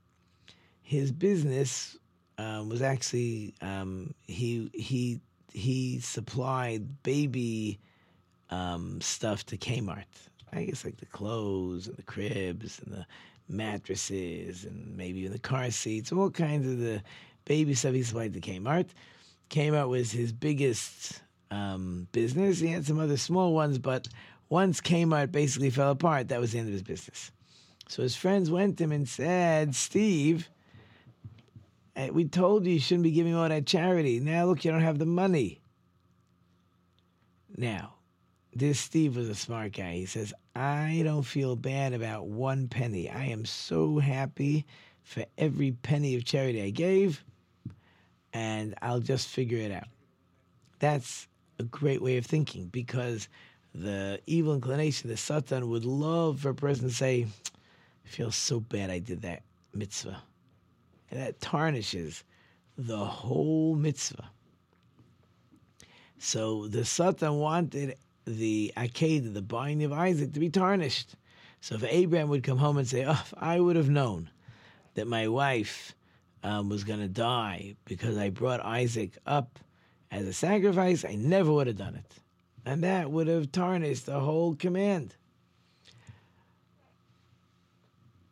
His 0.82 1.12
business 1.12 1.98
um, 2.38 2.70
was 2.70 2.82
actually 2.82 3.54
um, 3.62 4.14
he 4.28 4.70
he 4.74 5.20
he 5.52 6.00
supplied 6.00 7.04
baby 7.04 7.80
um, 8.50 9.00
stuff 9.02 9.46
to 9.48 9.58
Kmart. 9.58 10.06
I 10.52 10.66
guess 10.66 10.86
like 10.86 10.98
the 10.98 11.06
clothes 11.06 11.88
and 11.88 11.98
the 11.98 12.04
cribs 12.04 12.80
and 12.84 12.94
the 12.94 13.06
mattresses 13.48 14.66
and 14.66 14.96
maybe 14.96 15.20
even 15.20 15.32
the 15.32 15.40
car 15.40 15.72
seats, 15.72 16.12
all 16.12 16.30
kinds 16.30 16.68
of 16.68 16.80
the 16.80 17.02
baby 17.46 17.74
stuff 17.74 17.94
he 17.94 18.04
supplied 18.04 18.34
to 18.34 18.42
Kmart. 18.42 18.88
Kmart 19.50 19.90
was 19.90 20.12
his 20.12 20.32
biggest 20.32 21.22
um, 21.52 22.08
business. 22.12 22.60
He 22.60 22.68
had 22.68 22.86
some 22.86 23.00
other 23.00 23.18
small 23.18 23.54
ones, 23.54 23.78
but 23.78 24.08
once 24.50 24.82
Kmart 24.82 25.32
basically 25.32 25.70
fell 25.70 25.92
apart, 25.92 26.30
that 26.30 26.40
was 26.40 26.52
the 26.52 26.60
end 26.60 26.68
of 26.68 26.74
his 26.74 26.84
business. 26.84 27.32
So 27.88 28.02
his 28.02 28.16
friends 28.16 28.50
went 28.50 28.78
to 28.78 28.86
him 28.86 28.92
and 28.92 29.08
said, 29.08 29.76
Steve, 29.76 30.50
eh, 31.96 32.10
we 32.10 32.26
told 32.26 32.66
you 32.66 32.74
you 32.74 32.80
shouldn't 32.80 33.04
be 33.04 33.12
giving 33.12 33.36
all 33.36 33.48
that 33.48 33.66
charity. 33.66 34.20
Now 34.20 34.46
look, 34.46 34.64
you 34.64 34.72
don't 34.72 34.82
have 34.82 35.00
the 35.00 35.06
money. 35.06 35.62
Now, 37.56 37.96
this 38.56 38.80
Steve 38.80 39.16
was 39.16 39.30
a 39.30 39.36
smart 39.36 39.74
guy. 39.74 39.94
He 39.94 40.06
says, 40.06 40.34
I 40.56 41.02
don't 41.04 41.24
feel 41.24 41.56
bad 41.56 41.94
about 41.94 42.28
one 42.28 42.68
penny. 42.68 43.10
I 43.10 43.26
am 43.26 43.46
so 43.46 44.00
happy 44.00 44.66
for 45.04 45.26
every 45.38 45.72
penny 45.72 46.16
of 46.16 46.26
charity 46.26 46.62
I 46.62 46.70
gave, 46.70 47.24
and 48.32 48.76
I'll 48.82 49.00
just 49.00 49.28
figure 49.28 49.58
it 49.58 49.72
out. 49.72 49.88
That's 50.80 51.28
a 51.60 51.64
great 51.64 52.02
way 52.02 52.18
of 52.18 52.26
thinking 52.26 52.68
because 52.68 53.28
the 53.74 54.20
evil 54.28 54.54
inclination, 54.54 55.10
the 55.10 55.18
Satan, 55.18 55.70
would 55.70 55.86
love 55.86 56.42
for 56.42 56.50
a 56.50 56.56
person 56.56 56.88
to 56.88 56.94
say, 56.94 57.26
I 58.06 58.08
feel 58.08 58.32
so 58.32 58.60
bad 58.60 58.90
I 58.90 59.00
did 59.00 59.22
that 59.24 59.44
mitzvah. 59.74 60.22
And 61.10 61.20
that 61.20 61.40
tarnishes 61.42 62.24
the 62.78 62.98
whole 62.98 63.76
mitzvah. 63.76 64.30
So 66.18 66.68
the 66.68 66.86
Satan 66.86 67.36
wanted 67.36 67.96
the 68.26 68.74
Akedah, 68.78 69.34
the 69.34 69.42
binding 69.42 69.86
of 69.86 69.94
Isaac, 69.94 70.34
to 70.34 70.40
be 70.40 70.50
tarnished. 70.50 71.16
So 71.62 71.76
if 71.76 71.84
Abraham 71.84 72.30
would 72.30 72.44
come 72.44 72.58
home 72.58 72.78
and 72.78 72.88
say, 72.88 73.06
Oh, 73.08 73.24
I 73.38 73.60
would 73.60 73.76
have 73.76 73.90
known 73.90 74.30
that 74.96 75.08
my 75.08 75.28
wife 75.28 75.96
um, 76.44 76.70
was 76.70 76.84
going 76.84 77.00
to 77.00 77.08
die 77.08 77.76
because 77.86 78.18
I 78.18 78.30
brought 78.30 78.60
Isaac 78.60 79.18
up 79.26 79.60
as 80.12 80.28
a 80.28 80.34
sacrifice, 80.34 81.04
I 81.04 81.16
never 81.16 81.52
would 81.52 81.68
have 81.68 81.78
done 81.78 81.96
it. 81.96 82.20
And 82.66 82.84
that 82.84 83.10
would 83.12 83.28
have 83.28 83.52
tarnished 83.52 84.06
the 84.06 84.20
whole 84.20 84.56
command. 84.56 85.16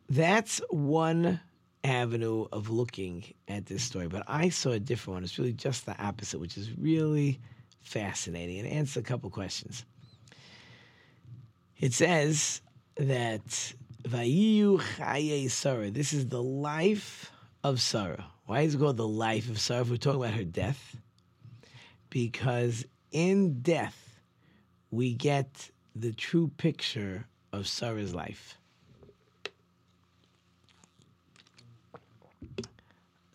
That's 0.08 0.60
one 0.70 1.40
avenue 1.84 2.46
of 2.52 2.70
looking 2.70 3.24
at 3.48 3.66
this 3.66 3.82
story, 3.82 4.08
but 4.08 4.22
I 4.28 4.50
saw 4.50 4.70
a 4.70 4.78
different 4.78 5.16
one. 5.16 5.24
It's 5.24 5.38
really 5.38 5.52
just 5.52 5.86
the 5.86 6.00
opposite, 6.00 6.38
which 6.38 6.56
is 6.56 6.70
really 6.78 7.40
fascinating 7.82 8.60
and 8.60 8.68
answer 8.68 9.00
a 9.00 9.02
couple 9.02 9.30
questions. 9.30 9.84
It 11.78 11.92
says 11.92 12.60
that 12.96 13.74
Vayu 14.04 14.80
Chaye 14.80 15.50
Sarah. 15.50 15.90
This 15.90 16.12
is 16.12 16.28
the 16.28 16.42
life 16.42 17.30
of 17.64 17.80
Sarah. 17.80 18.26
Why 18.46 18.62
is 18.62 18.74
it 18.74 18.78
called 18.78 18.96
the 18.96 19.06
life 19.06 19.48
of 19.48 19.60
Sarah? 19.60 19.82
If 19.82 19.90
we're 19.90 19.96
talking 19.96 20.20
about 20.20 20.34
her 20.34 20.44
death, 20.44 20.96
because 22.10 22.84
in 23.10 23.60
death 23.62 24.20
we 24.90 25.14
get 25.14 25.70
the 25.94 26.12
true 26.12 26.50
picture 26.56 27.26
of 27.52 27.66
Sarah's 27.66 28.14
life. 28.14 28.58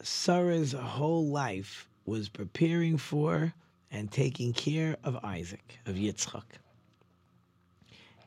Sarah's 0.02 0.72
whole 0.72 1.28
life 1.28 1.90
was 2.06 2.30
preparing 2.30 2.98
for 2.98 3.54
and 3.92 4.12
taking 4.12 4.54
care 4.54 4.98
of 5.04 5.18
Isaac, 5.24 5.80
of 5.86 5.96
Yitzchak. 5.96 6.44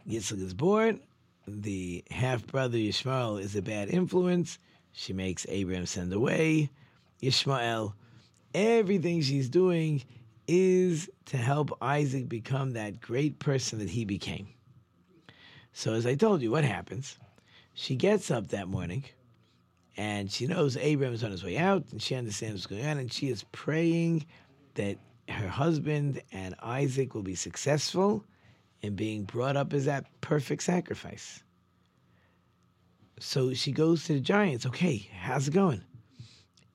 Yitzchak 0.09 0.43
is 0.43 0.55
born, 0.55 1.00
the 1.47 2.05
half 2.11 2.47
brother 2.47 2.79
Yishmael 2.79 3.40
is 3.40 3.57
a 3.57 3.62
bad 3.62 3.88
influence. 3.88 4.59
She 4.93 5.12
makes 5.12 5.47
Abraham 5.49 5.87
send 5.87 6.12
away 6.12 6.71
Yishmael. 7.23 7.95
Everything 8.55 9.21
she's 9.21 9.49
doing 9.49 10.02
is 10.47 11.09
to 11.26 11.37
help 11.37 11.76
Isaac 11.81 12.29
become 12.29 12.73
that 12.73 13.00
great 13.00 13.38
person 13.38 13.79
that 13.79 13.90
he 13.90 14.05
became. 14.05 14.49
So, 15.73 15.95
as 15.95 16.07
I 16.07 16.17
told 16.17 16.43
you, 16.43 16.50
what 16.50 16.64
happens? 16.64 17.19
She 17.75 17.95
gets 17.95 18.31
up 18.31 18.49
that 18.49 18.69
morning 18.69 19.05
and 19.97 20.31
she 20.31 20.47
knows 20.47 20.76
Abraham 20.76 21.14
is 21.14 21.23
on 21.23 21.31
his 21.31 21.45
way 21.45 21.57
out 21.57 21.85
and 21.93 22.02
she 22.02 22.17
understands 22.17 22.55
what's 22.55 22.67
going 22.67 22.85
on 22.85 22.99
and 22.99 23.12
she 23.12 23.29
is 23.29 23.45
praying 23.52 24.26
that 24.75 24.99
her 25.31 25.49
husband 25.49 26.23
and 26.33 26.55
Isaac 26.63 27.15
will 27.15 27.23
be 27.23 27.35
successful 27.35 28.25
in 28.83 28.97
being 28.97 29.25
brought 29.25 29.57
up 29.57 29.73
as 29.73 29.85
that 29.85 30.07
perfect 30.21 30.63
sacrifice. 30.63 31.43
So 33.19 33.53
she 33.53 33.73
goes 33.73 34.05
to 34.05 34.15
the 34.15 34.21
giants, 34.21 34.65
okay, 34.67 35.09
how's 35.13 35.49
it 35.49 35.55
going? 35.55 35.85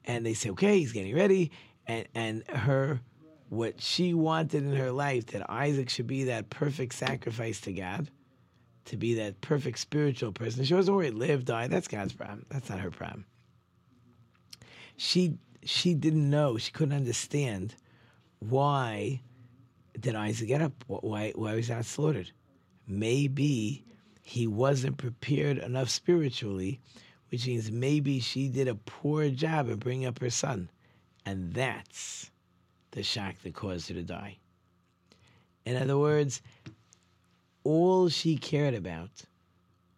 And 0.05 0.25
they 0.25 0.35
say, 0.35 0.51
okay, 0.51 0.79
he's 0.79 0.91
getting 0.91 1.15
ready. 1.15 1.51
And, 1.87 2.07
and 2.13 2.43
her, 2.49 3.01
what 3.49 3.81
she 3.81 4.13
wanted 4.13 4.63
in 4.63 4.75
her 4.75 4.91
life, 4.91 5.27
that 5.27 5.49
Isaac 5.49 5.89
should 5.89 6.07
be 6.07 6.25
that 6.25 6.51
perfect 6.51 6.93
sacrifice 6.93 7.61
to 7.61 7.73
God, 7.73 8.11
to 8.85 8.97
be 8.97 9.15
that 9.15 9.41
perfect 9.41 9.79
spiritual 9.79 10.31
person. 10.31 10.63
She 10.63 10.75
wasn't 10.75 10.97
worried, 10.97 11.15
live, 11.15 11.45
die. 11.45 11.67
That's 11.67 11.87
God's 11.87 12.13
problem. 12.13 12.45
That's 12.49 12.69
not 12.69 12.79
her 12.79 12.91
problem. 12.91 13.25
She 14.97 15.39
she 15.63 15.95
didn't 15.95 16.29
know. 16.29 16.57
She 16.57 16.71
couldn't 16.71 16.95
understand 16.95 17.75
why 18.49 19.21
did 19.99 20.15
Isaac 20.15 20.47
get 20.47 20.61
up? 20.61 20.83
Why 20.87 21.31
why 21.35 21.55
was 21.55 21.69
not 21.69 21.85
slaughtered? 21.85 22.31
Maybe 22.87 23.83
he 24.21 24.47
wasn't 24.47 24.97
prepared 24.97 25.57
enough 25.57 25.89
spiritually, 25.89 26.79
which 27.29 27.47
means 27.47 27.71
maybe 27.71 28.19
she 28.19 28.49
did 28.49 28.67
a 28.67 28.75
poor 28.75 29.29
job 29.29 29.69
of 29.69 29.79
bringing 29.79 30.07
up 30.07 30.19
her 30.19 30.29
son, 30.29 30.69
and 31.25 31.53
that's 31.53 32.31
the 32.91 33.03
shock 33.03 33.35
that 33.43 33.53
caused 33.53 33.87
her 33.89 33.93
to 33.95 34.03
die. 34.03 34.37
In 35.65 35.75
other 35.75 35.97
words, 35.97 36.41
all 37.63 38.09
she 38.09 38.37
cared 38.37 38.73
about, 38.75 39.23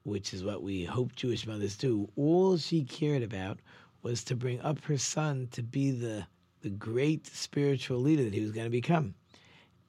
which 0.03 0.33
is 0.33 0.43
what 0.43 0.63
we 0.63 0.85
hope 0.85 1.15
Jewish 1.15 1.45
mothers 1.45 1.75
do, 1.75 2.09
all 2.15 2.57
she 2.57 2.83
cared 2.83 3.23
about 3.23 3.59
was 4.01 4.23
to 4.25 4.35
bring 4.35 4.61
up 4.61 4.83
her 4.85 4.97
son 4.97 5.47
to 5.51 5.61
be 5.61 5.91
the, 5.91 6.25
the 6.61 6.69
great 6.69 7.27
spiritual 7.27 7.99
leader 7.99 8.23
that 8.23 8.33
he 8.33 8.41
was 8.41 8.51
going 8.51 8.65
to 8.65 8.71
become. 8.71 9.13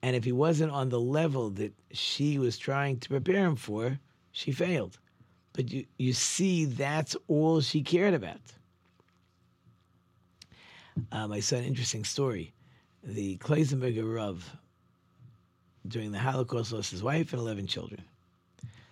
And 0.02 0.14
if 0.14 0.24
he 0.24 0.32
wasn't 0.32 0.72
on 0.72 0.88
the 0.90 1.00
level 1.00 1.50
that 1.50 1.72
she 1.92 2.38
was 2.38 2.56
trying 2.56 2.98
to 3.00 3.08
prepare 3.08 3.44
him 3.44 3.56
for, 3.56 3.98
she 4.32 4.52
failed. 4.52 4.98
But 5.54 5.72
you, 5.72 5.86
you 5.96 6.12
see, 6.12 6.66
that's 6.66 7.16
all 7.26 7.60
she 7.60 7.82
cared 7.82 8.14
about. 8.14 8.40
I 11.12 11.40
saw 11.40 11.56
an 11.56 11.64
interesting 11.64 12.04
story. 12.04 12.52
The 13.02 13.36
Klausenburger 13.38 14.14
Rav, 14.16 14.48
during 15.86 16.12
the 16.12 16.18
Holocaust, 16.18 16.72
lost 16.72 16.90
his 16.90 17.02
wife 17.02 17.32
and 17.32 17.40
11 17.40 17.66
children. 17.66 18.02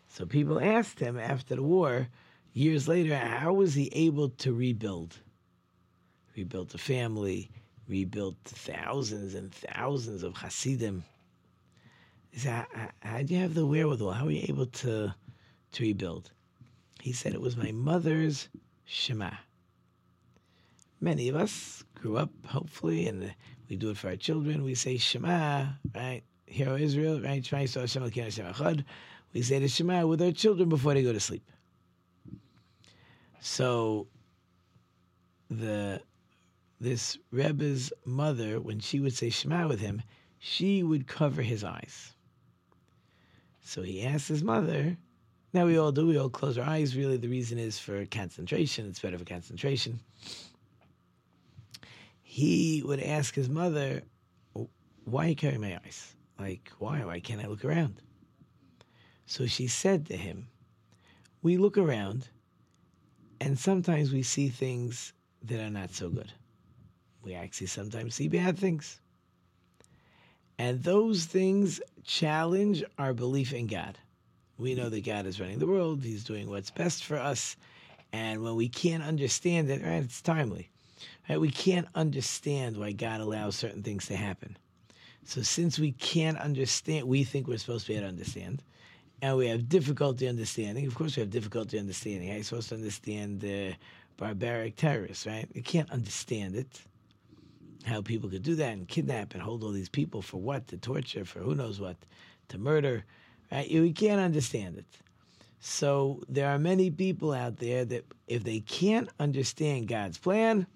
So 0.08 0.24
people 0.24 0.60
asked 0.60 0.98
him 0.98 1.18
after 1.18 1.56
the 1.56 1.62
war, 1.62 2.08
years 2.52 2.88
later, 2.88 3.16
how 3.16 3.52
was 3.52 3.74
he 3.74 3.90
able 3.92 4.30
to 4.30 4.52
rebuild? 4.52 5.18
Rebuilt 6.36 6.74
a 6.74 6.78
family, 6.78 7.50
rebuilt 7.88 8.36
thousands 8.44 9.34
and 9.34 9.52
thousands 9.52 10.22
of 10.22 10.34
Hasidim. 10.36 11.04
How, 12.44 12.66
did 13.18 13.30
you 13.30 13.38
have 13.38 13.54
the 13.54 13.66
wherewithal? 13.66 14.12
How 14.12 14.24
were 14.26 14.30
you 14.32 14.44
able 14.48 14.66
to, 14.66 15.14
to 15.72 15.82
rebuild? 15.82 16.30
He 17.00 17.12
said, 17.12 17.34
it 17.34 17.40
was 17.40 17.56
my 17.56 17.72
mother's 17.72 18.48
Shema. 18.84 19.30
Many 21.00 21.28
of 21.28 21.36
us 21.36 21.84
grew 21.94 22.16
up, 22.16 22.30
hopefully, 22.46 23.06
and 23.06 23.34
we 23.68 23.76
do 23.76 23.90
it 23.90 23.96
for 23.96 24.08
our 24.08 24.16
children. 24.16 24.64
We 24.64 24.74
say 24.74 24.96
Shema, 24.96 25.66
right? 25.94 26.22
Hear 26.46 26.76
Israel, 26.76 27.20
right? 27.20 27.46
We 29.32 29.42
say 29.42 29.58
the 29.58 29.68
Shema 29.68 30.06
with 30.06 30.22
our 30.22 30.32
children 30.32 30.68
before 30.68 30.94
they 30.94 31.02
go 31.02 31.12
to 31.12 31.20
sleep. 31.20 31.48
So 33.40 34.08
the 35.50 36.00
this 36.80 37.18
Rebbe's 37.30 37.92
mother, 38.04 38.60
when 38.60 38.80
she 38.80 39.00
would 39.00 39.14
say 39.14 39.30
Shema 39.30 39.66
with 39.66 39.80
him, 39.80 40.02
she 40.38 40.82
would 40.82 41.06
cover 41.06 41.42
his 41.42 41.64
eyes. 41.64 42.12
So 43.62 43.82
he 43.82 44.04
asked 44.04 44.28
his 44.28 44.44
mother, 44.44 44.96
now 45.52 45.66
we 45.66 45.78
all 45.78 45.92
do, 45.92 46.06
we 46.06 46.18
all 46.18 46.28
close 46.28 46.58
our 46.58 46.68
eyes. 46.68 46.96
Really, 46.96 47.16
the 47.16 47.28
reason 47.28 47.58
is 47.58 47.78
for 47.78 48.04
concentration. 48.06 48.86
It's 48.86 49.00
better 49.00 49.18
for 49.18 49.24
concentration. 49.24 50.00
He 52.22 52.82
would 52.84 53.00
ask 53.00 53.34
his 53.34 53.48
mother, 53.48 54.02
why 55.04 55.26
are 55.26 55.28
you 55.30 55.36
covering 55.36 55.62
my 55.62 55.78
eyes? 55.84 56.14
Like, 56.38 56.70
why? 56.78 57.04
Why 57.04 57.20
can't 57.20 57.42
I 57.42 57.46
look 57.46 57.64
around? 57.64 58.02
So 59.24 59.46
she 59.46 59.66
said 59.66 60.06
to 60.06 60.16
him, 60.16 60.48
we 61.42 61.56
look 61.56 61.78
around 61.78 62.28
and 63.40 63.58
sometimes 63.58 64.12
we 64.12 64.22
see 64.22 64.48
things 64.48 65.12
that 65.42 65.60
are 65.60 65.70
not 65.70 65.92
so 65.92 66.08
good. 66.08 66.32
We 67.26 67.34
actually 67.34 67.66
sometimes 67.66 68.14
see 68.14 68.28
bad 68.28 68.56
things. 68.56 69.00
And 70.58 70.82
those 70.82 71.26
things 71.26 71.80
challenge 72.04 72.84
our 72.98 73.12
belief 73.12 73.52
in 73.52 73.66
God. 73.66 73.98
We 74.58 74.74
know 74.74 74.88
that 74.88 75.04
God 75.04 75.26
is 75.26 75.40
running 75.40 75.58
the 75.58 75.66
world, 75.66 76.02
He's 76.02 76.24
doing 76.24 76.48
what's 76.48 76.70
best 76.70 77.04
for 77.04 77.18
us. 77.18 77.56
And 78.12 78.42
when 78.42 78.54
we 78.54 78.68
can't 78.68 79.02
understand 79.02 79.68
it, 79.68 79.82
right, 79.82 80.04
it's 80.04 80.22
timely. 80.22 80.70
Right? 81.28 81.40
We 81.40 81.50
can't 81.50 81.88
understand 81.94 82.76
why 82.76 82.92
God 82.92 83.20
allows 83.20 83.56
certain 83.56 83.82
things 83.82 84.06
to 84.06 84.16
happen. 84.16 84.56
So 85.24 85.42
since 85.42 85.78
we 85.78 85.92
can't 85.92 86.38
understand, 86.38 87.08
we 87.08 87.24
think 87.24 87.48
we're 87.48 87.58
supposed 87.58 87.86
to 87.86 87.92
be 87.92 87.96
able 87.96 88.06
to 88.06 88.12
understand, 88.12 88.62
and 89.20 89.36
we 89.36 89.48
have 89.48 89.68
difficulty 89.68 90.28
understanding. 90.28 90.86
Of 90.86 90.94
course, 90.94 91.16
we 91.16 91.20
have 91.20 91.30
difficulty 91.30 91.78
understanding. 91.78 92.28
How 92.28 92.34
are 92.34 92.38
you 92.38 92.44
supposed 92.44 92.68
to 92.68 92.76
understand 92.76 93.40
the 93.40 93.74
barbaric 94.16 94.76
terrorists, 94.76 95.26
right? 95.26 95.48
You 95.52 95.62
can't 95.62 95.90
understand 95.90 96.54
it. 96.54 96.80
How 97.84 98.02
people 98.02 98.28
could 98.28 98.42
do 98.42 98.54
that 98.56 98.72
and 98.72 98.88
kidnap 98.88 99.34
and 99.34 99.42
hold 99.42 99.62
all 99.62 99.72
these 99.72 99.88
people 99.88 100.22
for 100.22 100.38
what? 100.38 100.66
To 100.68 100.76
torture, 100.76 101.24
for 101.24 101.40
who 101.40 101.54
knows 101.54 101.80
what, 101.80 101.96
to 102.48 102.58
murder, 102.58 103.04
right? 103.52 103.70
We 103.70 103.92
can't 103.92 104.20
understand 104.20 104.78
it. 104.78 104.86
So 105.60 106.22
there 106.28 106.48
are 106.48 106.58
many 106.58 106.90
people 106.90 107.32
out 107.32 107.56
there 107.56 107.84
that 107.84 108.04
if 108.28 108.44
they 108.44 108.60
can't 108.60 109.08
understand 109.18 109.88
God's 109.88 110.18
plan, 110.18 110.66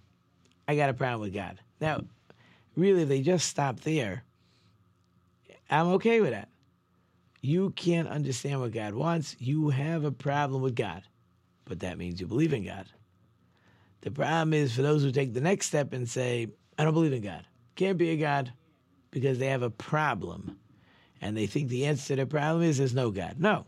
I 0.67 0.77
got 0.77 0.91
a 0.91 0.95
problem 0.95 1.21
with 1.21 1.35
God. 1.35 1.59
Now, 1.81 2.03
really, 2.77 3.05
they 3.05 3.23
just 3.23 3.49
stop 3.49 3.81
there. 3.81 4.25
I'm 5.71 5.89
okay 5.89 6.21
with 6.21 6.31
that. 6.31 6.49
You 7.41 7.71
can't 7.71 8.09
understand 8.09 8.61
what 8.61 8.73
God 8.73 8.95
wants. 8.95 9.37
You 9.39 9.71
have 9.71 10.05
a 10.05 10.13
problem 10.13 10.63
with 10.63 10.77
God, 10.77 11.03
but 11.65 11.81
that 11.81 11.99
means 11.99 12.21
you 12.21 12.27
believe 12.27 12.53
in 12.53 12.65
God. 12.65 12.87
The 14.03 14.11
problem 14.11 14.53
is 14.53 14.75
for 14.75 14.83
those 14.83 15.03
who 15.03 15.13
take 15.13 15.35
the 15.35 15.41
next 15.41 15.67
step 15.67 15.93
and 15.93 16.09
say, 16.09 16.49
I 16.81 16.85
don't 16.85 16.95
believe 16.95 17.13
in 17.13 17.21
God. 17.21 17.45
Can't 17.77 17.99
be 17.99 18.09
a 18.09 18.17
God 18.17 18.55
because 19.11 19.39
they 19.39 19.49
have 19.49 19.61
a 19.61 19.69
problem. 19.69 20.59
And 21.21 21.37
they 21.37 21.47
think 21.47 21.69
the 21.69 21.85
answer 21.85 22.09
to 22.09 22.17
their 22.17 22.25
problem 22.25 22.63
is 22.63 22.79
there's 22.79 22.95
no 22.95 23.11
God. 23.11 23.35
No, 23.39 23.67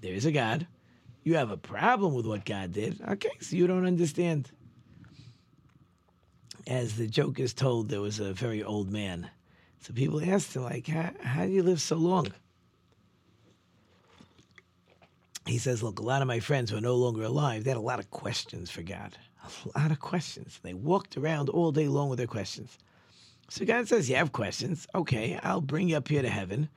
there 0.00 0.14
is 0.14 0.26
a 0.26 0.32
God. 0.32 0.66
You 1.22 1.36
have 1.36 1.52
a 1.52 1.56
problem 1.56 2.12
with 2.12 2.26
what 2.26 2.44
God 2.44 2.72
did. 2.72 3.00
Okay, 3.08 3.30
so 3.40 3.54
you 3.54 3.68
don't 3.68 3.86
understand. 3.86 4.50
As 6.66 6.96
the 6.96 7.06
joke 7.06 7.38
is 7.38 7.54
told, 7.54 7.88
there 7.88 8.00
was 8.00 8.18
a 8.18 8.32
very 8.32 8.64
old 8.64 8.90
man. 8.90 9.30
So 9.82 9.92
people 9.92 10.20
asked 10.20 10.56
him, 10.56 10.64
like, 10.64 10.88
how, 10.88 11.10
how 11.22 11.46
do 11.46 11.52
you 11.52 11.62
live 11.62 11.80
so 11.80 11.94
long? 11.94 12.32
He 15.46 15.58
says, 15.58 15.84
look, 15.84 16.00
a 16.00 16.02
lot 16.02 16.20
of 16.20 16.26
my 16.26 16.40
friends 16.40 16.72
who 16.72 16.78
are 16.78 16.80
no 16.80 16.96
longer 16.96 17.22
alive, 17.22 17.62
they 17.62 17.70
had 17.70 17.76
a 17.76 17.80
lot 17.80 18.00
of 18.00 18.10
questions 18.10 18.72
for 18.72 18.82
God. 18.82 19.16
A 19.44 19.78
lot 19.78 19.90
of 19.90 20.00
questions. 20.00 20.60
They 20.62 20.74
walked 20.74 21.16
around 21.16 21.48
all 21.48 21.72
day 21.72 21.88
long 21.88 22.08
with 22.08 22.18
their 22.18 22.26
questions. 22.26 22.78
So 23.48 23.64
God 23.64 23.88
says, 23.88 24.08
You 24.08 24.16
have 24.16 24.32
questions. 24.32 24.86
Okay, 24.94 25.38
I'll 25.42 25.60
bring 25.60 25.88
you 25.88 25.96
up 25.96 26.08
here 26.08 26.22
to 26.22 26.28
heaven 26.28 26.68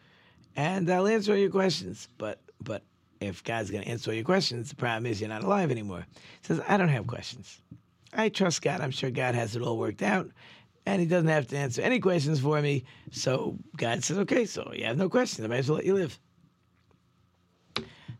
and 0.55 0.89
I'll 0.89 1.07
answer 1.07 1.33
all 1.33 1.37
your 1.37 1.49
questions. 1.49 2.07
But 2.17 2.41
but 2.61 2.83
if 3.19 3.43
God's 3.43 3.69
gonna 3.71 3.85
answer 3.85 4.11
all 4.11 4.15
your 4.15 4.23
questions, 4.23 4.69
the 4.69 4.75
problem 4.75 5.05
is 5.05 5.19
you're 5.19 5.29
not 5.29 5.43
alive 5.43 5.71
anymore. 5.71 6.05
He 6.41 6.47
says, 6.47 6.61
I 6.67 6.77
don't 6.77 6.89
have 6.89 7.07
questions. 7.07 7.61
I 8.13 8.29
trust 8.29 8.61
God. 8.61 8.81
I'm 8.81 8.91
sure 8.91 9.11
God 9.11 9.35
has 9.35 9.55
it 9.55 9.61
all 9.61 9.77
worked 9.77 10.01
out. 10.01 10.29
And 10.85 10.99
he 10.99 11.07
doesn't 11.07 11.29
have 11.29 11.47
to 11.47 11.57
answer 11.57 11.81
any 11.81 11.99
questions 11.99 12.39
for 12.39 12.61
me. 12.61 12.83
So 13.11 13.57
God 13.77 14.03
says, 14.03 14.17
Okay, 14.19 14.45
so 14.45 14.71
you 14.73 14.85
have 14.85 14.97
no 14.97 15.09
questions. 15.09 15.45
I 15.45 15.47
might 15.47 15.57
as 15.57 15.69
well 15.69 15.77
let 15.77 15.85
you 15.85 15.95
live. 15.95 16.19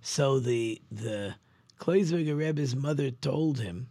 So 0.01 0.39
the 0.39 0.82
the 0.91 1.36
Klausenburger 1.79 2.38
Rebbe's 2.38 2.75
mother 2.75 3.12
told 3.12 3.60
him, 3.60 3.89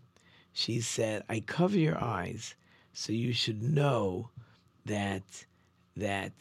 she 0.52 0.80
said, 0.80 1.24
I 1.28 1.40
cover 1.40 1.78
your 1.78 2.02
eyes 2.02 2.54
so 2.92 3.12
you 3.12 3.32
should 3.32 3.62
know 3.62 4.30
that 4.84 5.46
that 5.96 6.32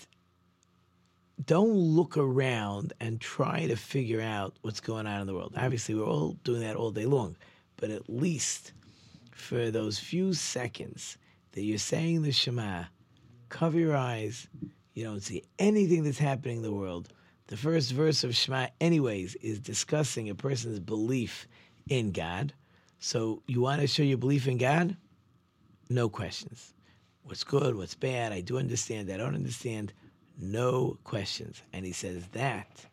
don't 1.45 1.74
look 1.74 2.17
around 2.17 2.93
and 3.00 3.19
try 3.19 3.67
to 3.67 3.76
figure 3.76 4.21
out 4.21 4.56
what's 4.62 4.80
going 4.80 5.08
on 5.08 5.21
in 5.21 5.28
the 5.28 5.34
world. 5.34 5.54
Obviously, 5.58 5.95
we're 5.95 6.06
all 6.06 6.38
doing 6.43 6.62
that 6.62 6.76
all 6.76 6.91
day 6.91 7.06
long, 7.06 7.36
but 7.78 7.89
at 7.89 8.10
least 8.10 8.74
for 9.32 9.71
those 9.71 9.97
few 9.97 10.34
seconds 10.34 11.17
that 11.54 11.63
you're 11.63 11.78
saying 11.78 12.21
the 12.21 12.32
Shema, 12.32 12.84
cover 13.50 13.80
your 13.80 13.95
eyes. 13.95 14.47
You 14.93 15.04
don't 15.04 15.24
see 15.24 15.43
anything 15.58 16.04
that's 16.04 16.19
happening 16.19 16.58
in 16.58 16.63
the 16.63 16.74
world. 16.74 17.10
The 17.47 17.58
first 17.58 17.91
verse 17.91 18.24
of 18.24 18.36
Shema, 18.36 18.67
anyways, 18.80 19.36
is 19.36 19.60
discussing 19.60 20.30
a 20.30 20.36
person's 20.36 20.80
belief 20.80 21.47
in 21.89 22.12
God. 22.12 22.54
So 23.04 23.42
you 23.48 23.62
want 23.62 23.82
to 23.82 23.88
show 23.88 24.04
your 24.04 24.20
belief 24.20 24.48
in 24.48 24.60
God? 24.60 24.96
No 25.90 26.08
questions. 26.08 26.76
What's 27.24 27.44
good, 27.44 27.76
what's 27.76 27.96
bad, 27.96 28.32
I 28.32 28.42
do 28.42 28.60
understand, 28.60 29.12
I 29.12 29.18
don't 29.18 29.34
understand. 29.34 29.92
No 30.40 31.00
questions. 31.04 31.64
And 31.74 31.84
he 31.84 31.94
says 31.94 32.24
that, 32.34 32.86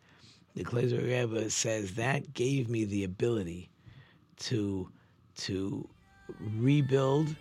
the 0.56 0.64
Klezer 0.64 1.06
Rebbe 1.06 1.50
says 1.50 1.94
that 1.94 2.32
gave 2.32 2.70
me 2.70 2.86
the 2.86 3.04
ability 3.04 3.68
to 4.40 4.88
to 5.36 5.86
rebuild 6.40 7.36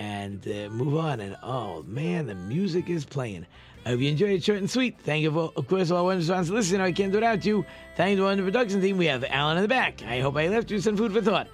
and 0.00 0.46
uh, 0.48 0.68
move 0.70 0.96
on. 0.96 1.20
And 1.20 1.36
oh 1.44 1.84
man, 1.84 2.26
the 2.26 2.34
music 2.34 2.90
is 2.90 3.04
playing. 3.04 3.46
I 3.86 3.90
hope 3.90 4.00
you 4.00 4.10
enjoyed 4.10 4.30
it 4.30 4.42
short 4.42 4.58
and 4.58 4.70
sweet. 4.70 4.98
Thank 4.98 5.22
you, 5.22 5.30
for, 5.30 5.52
of 5.56 5.68
course, 5.68 5.92
all 5.92 6.06
ones 6.06 6.26
to 6.26 6.40
listen. 6.40 6.80
I 6.80 6.90
can't 6.90 7.12
do 7.12 7.18
it 7.18 7.20
without 7.20 7.44
you. 7.44 7.64
Thank 7.96 8.18
you 8.18 8.28
to 8.28 8.36
the 8.36 8.42
production 8.42 8.80
team. 8.80 8.96
We 8.96 9.06
have 9.06 9.24
Alan 9.28 9.58
in 9.58 9.62
the 9.62 9.68
back. 9.68 10.02
I 10.02 10.20
hope 10.20 10.36
I 10.36 10.48
left 10.48 10.70
you 10.70 10.80
some 10.80 10.96
food 10.96 11.12
for 11.12 11.20
thought. 11.20 11.48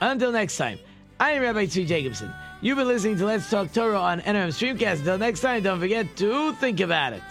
Until 0.00 0.32
next 0.32 0.56
time, 0.56 0.78
I 1.18 1.32
am 1.32 1.42
Rabbi 1.42 1.64
Tzvi 1.66 1.86
Jacobson. 1.86 2.32
You've 2.60 2.76
been 2.76 2.86
listening 2.86 3.16
to 3.18 3.24
Let's 3.24 3.48
Talk 3.48 3.72
Torah 3.72 3.98
on 3.98 4.20
NRM 4.20 4.48
Streamcast. 4.48 4.98
Until 4.98 5.18
next 5.18 5.40
time, 5.40 5.62
don't 5.62 5.80
forget 5.80 6.16
to 6.16 6.52
think 6.54 6.80
about 6.80 7.14
it. 7.14 7.22